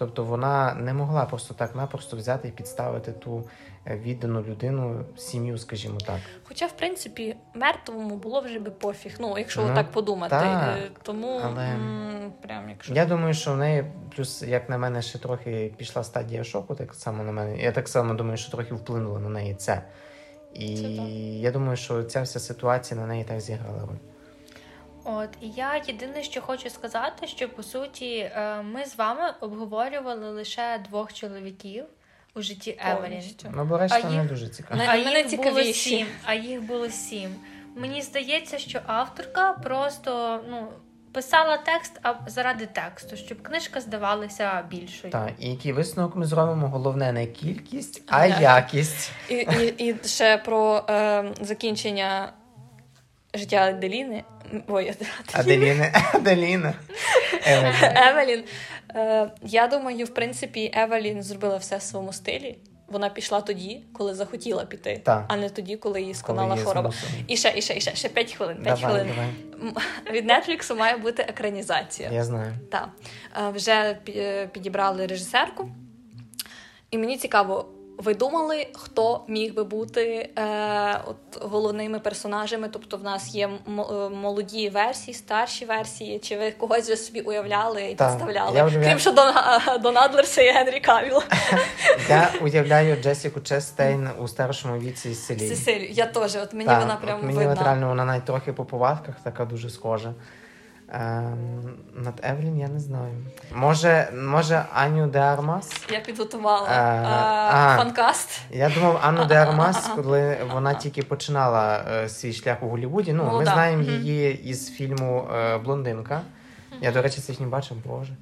[0.00, 3.44] Тобто вона не могла просто так-напросто взяти і підставити ту
[3.86, 6.18] е, віддану людину, сім'ю, скажімо так.
[6.44, 10.30] Хоча, в принципі, мертвому було вже би пофіг, ну, якщо Ну, так подумати.
[10.30, 12.94] так, Е, Тому але- м, прям якщо.
[12.94, 13.84] Я думаю, що в неї,
[14.16, 17.58] плюс, як на мене, ще трохи пішла стадія шоку, так само на мене.
[17.62, 19.82] Я так само думаю, що трохи вплинуло на неї це.
[20.54, 20.82] І Це
[21.40, 23.96] я думаю, що ця вся ситуація на неї так зіграла роль.
[25.16, 30.30] От і я єдине, що хочу сказати, що по суті е, ми з вами обговорювали
[30.30, 31.84] лише двох чоловіків
[32.34, 33.22] у житті Евелін.
[33.54, 34.82] Ну, бо решта А не дуже цікаво.
[34.86, 36.06] А мене їх було сім.
[36.24, 37.34] А їх було сім.
[37.76, 40.68] Мені здається, що авторка просто ну
[41.12, 45.12] писала текст а заради тексту, щоб книжка здавалася більшою.
[45.12, 46.68] Так, і який висновок ми зробимо?
[46.68, 48.40] Головне не кількість, а Так.
[48.40, 49.12] якість.
[49.28, 52.32] І, і, і ще про е, закінчення
[53.34, 54.24] життя Аделіни.
[54.68, 54.94] Ой,
[55.32, 56.74] Аделіни, Аделіна.
[57.46, 57.74] Евелін.
[57.96, 58.44] Евелін.
[58.94, 62.58] Е, я думаю, в принципі, Евелін зробила все в своєму стилі.
[62.88, 65.24] Вона пішла тоді, коли захотіла піти, Так.
[65.28, 66.92] а не тоді, коли її сконала хвороба.
[67.26, 68.56] І ще, і ще, і ще, ще 5 хвилин.
[68.62, 69.14] 5 Давай, хвилин.
[69.16, 70.20] давай.
[70.20, 72.10] Від Netflix має бути екранізація.
[72.12, 72.52] Я знаю.
[72.70, 72.88] Так.
[73.46, 73.98] Е, Вже
[74.52, 75.70] підібрали режисерку.
[76.90, 77.68] І мені цікаво,
[78.02, 82.68] ви думали, хто міг би бути е, от, головними персонажами?
[82.72, 87.20] Тобто, в нас є м- е, молоді версії, старші версії, чи ви когось вже собі
[87.20, 88.56] уявляли і представляли?
[88.56, 88.84] я уявляю.
[88.88, 89.34] Крім що Дон,
[89.82, 91.22] Дон Адлерса і Генрі Кавіл.
[92.08, 95.26] Я уявляю Джесіку Честейн у старшому віці з.
[95.26, 95.90] Сесилію.
[95.90, 97.52] Я теж, от мені Так, вона от мені видна.
[97.52, 100.14] от реально вона навіть трохи по повадках така дуже схожа.
[100.92, 103.12] Ем, над Евелін я не знаю.
[103.54, 105.72] Може, може Аню де Армас?
[105.90, 107.76] Я підготувала е, а.
[107.76, 108.40] fancast.
[108.50, 113.12] Я думав, Анну де Армас, коли вона тільки починала е, свій шлях у Голлівуді.
[113.12, 113.52] Ну, ми Молода.
[113.52, 116.20] знаємо її із фільму е, Блондинка.
[116.80, 118.12] Я, до речі, цей фільм бачив, боже.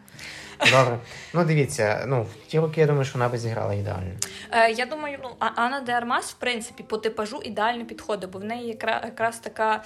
[0.60, 0.98] Добре.
[1.34, 4.12] Ну, дивіться, ну, в ті роки я думаю, що вона би зіграла ідеально.
[4.50, 8.44] Е, я думаю, ну Анна де Армас, в принципі, по типажу ідеально підходить, бо в
[8.44, 9.82] неї якраз така.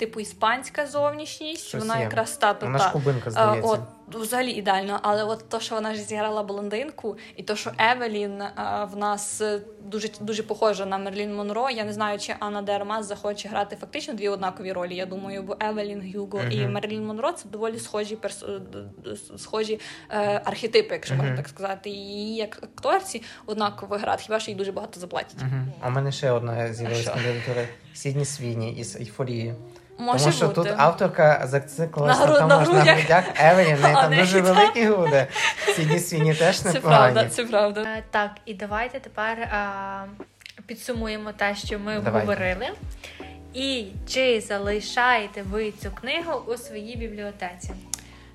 [0.00, 2.02] Типу іспанська зовнішність, Щось вона є.
[2.02, 2.90] якраз та, Вона ж та.
[2.90, 3.70] кубинка, Е, здається.
[3.70, 3.80] От,
[4.14, 8.52] взагалі ідеально, але от то, що вона ж зіграла блондинку, і то, що Евелін е,
[8.92, 11.70] в нас е, дуже дуже похожа на Мерлін Монро.
[11.70, 14.96] Я не знаю, чи Анна де Армас захоче грати фактично дві однакові ролі.
[14.96, 18.42] Я думаю, бо Евелін Гюго і Мерлін Монро це доволі схожі перс...
[18.42, 18.60] е,
[19.38, 19.80] схожі
[20.10, 21.90] е, архетипи, якщо можна так сказати.
[21.90, 25.36] І її як акторці однаково грати, хіба що їй дуже багато заплатять.
[25.42, 25.72] Угу.
[25.80, 29.54] А в мене ще одна з'явилася кандидатура Сідні Свіні із ейфорії.
[30.00, 30.70] Може Тому що бути.
[30.70, 33.24] тут авторка зациклилася На на, гру- тому, що на грудях.
[33.40, 35.26] Евелін, неї там дуже великі груди.
[35.76, 37.80] Сідні Свіні теж Це правда, це правда.
[37.82, 40.04] Е, Так, і давайте тепер а,
[40.66, 42.10] підсумуємо те, що ми Давайте.
[42.10, 42.68] обговорили.
[43.54, 47.70] І чи залишаєте ви цю книгу у своїй бібліотеці?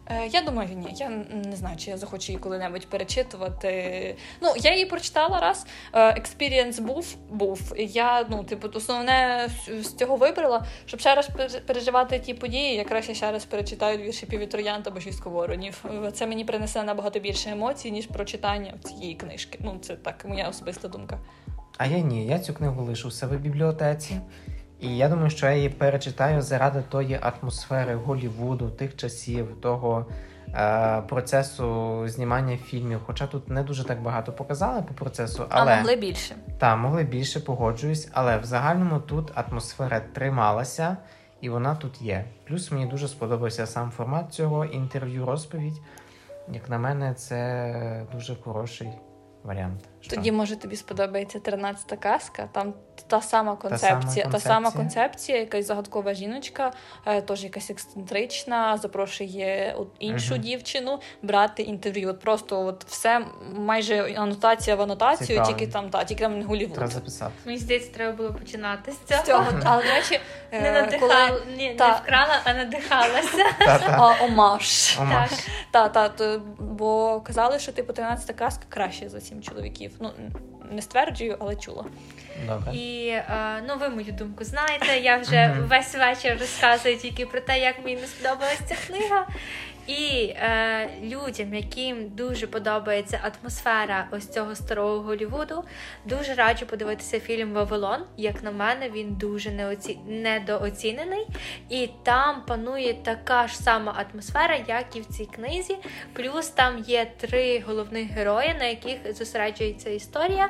[0.10, 0.88] Е, Я думаю, ні.
[0.96, 1.10] Я
[1.50, 4.16] не знаю, чи я захочу її коли-небудь перечитувати.
[4.42, 5.66] Ну, я її прочитала раз.
[5.94, 7.74] Experience був, був.
[7.78, 9.48] Я, ну, типу, основне
[9.82, 11.30] з- цього вибрала, щоб ще раз
[11.68, 15.86] переживати ті події, я ще раз перечитаю вірші Півітроянта або шістку воронів.
[16.14, 19.60] Це мені принесе набагато більше емоцій, ніж прочитання цієї книжки.
[19.62, 21.20] Ну, це так, моя особиста думка.
[21.78, 24.16] А я ні, я цю книгу лишу в себе в бібліотеці.
[24.80, 30.06] І я думаю, що я її перечитаю заради тої атмосфери Голлівуду, тих часів, того
[30.54, 33.00] е, процесу знімання фільмів.
[33.06, 36.36] Хоча тут не дуже так багато показали по процесу, але А могли більше.
[36.58, 40.98] та могли більше погоджуюсь, але в загальному тут атмосфера трималася,
[41.42, 42.26] і вона тут є.
[42.48, 45.82] Плюс мені дуже сподобався сам формат цього інтерв'ю, розповідь.
[46.54, 48.90] Як на мене, це дуже хороший
[49.44, 49.80] варіант.
[50.08, 50.16] Що?
[50.16, 52.50] Тоді, може, тобі сподобається 13-та казка.
[52.52, 52.74] Там
[53.08, 55.38] та сама концепція, та сама сама концепція.
[55.40, 56.72] якась загадкова жіночка,
[57.06, 60.44] е, теж якась ексцентрична, запрошує іншу Мгм.
[60.44, 62.10] дівчину брати інтерв'ю.
[62.10, 63.26] От просто от все
[63.56, 65.48] майже анотація в анотацію, Цікаво.
[65.48, 66.76] тільки там та тільки там не Голівуд.
[66.76, 67.32] Треба записати.
[67.46, 69.24] Мені здається, треба було починати з З цього.
[69.24, 70.20] цього, але до речі,
[70.52, 73.46] е, Не надихала, коли ні, не вкрала, а надихалася.
[73.98, 74.24] А.
[74.24, 74.98] Омаш.
[75.72, 75.90] Так.
[75.94, 79.92] Та, та, бо казали, що типу 13-та казка краще за сім чоловіків.
[80.00, 80.12] Ну
[80.72, 81.86] не стверджую, але чула.
[82.48, 82.74] Добре.
[82.74, 85.00] І е, ну, ви мою думку знаєте.
[85.00, 89.28] Я вже весь вечір розказую тільки про те, як мені не сподобалася ця книга.
[89.88, 95.64] І е, людям, яким дуже подобається атмосфера ось цього старого Голлівуду,
[96.06, 98.04] дуже раджу подивитися фільм Вавилон.
[98.18, 100.00] Як на мене, він дуже неоці...
[100.08, 101.28] недооцінений,
[101.70, 105.78] і там панує така ж сама атмосфера, як і в цій книзі.
[106.14, 110.50] Плюс там є три головних герої, на яких зосереджується історія.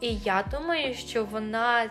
[0.00, 1.90] І я думаю, що вона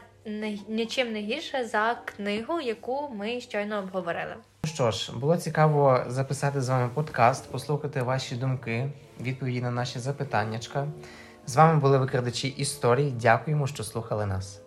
[0.67, 4.35] нічим не гірше за книгу, яку ми щойно обговорили.
[4.65, 8.89] Ну Що ж, було цікаво записати з вами подкаст, послухати ваші думки,
[9.21, 10.87] відповіді на наші запитаннячка.
[11.45, 13.11] З вами були викрадачі історії.
[13.11, 14.62] Дякуємо, що слухали нас.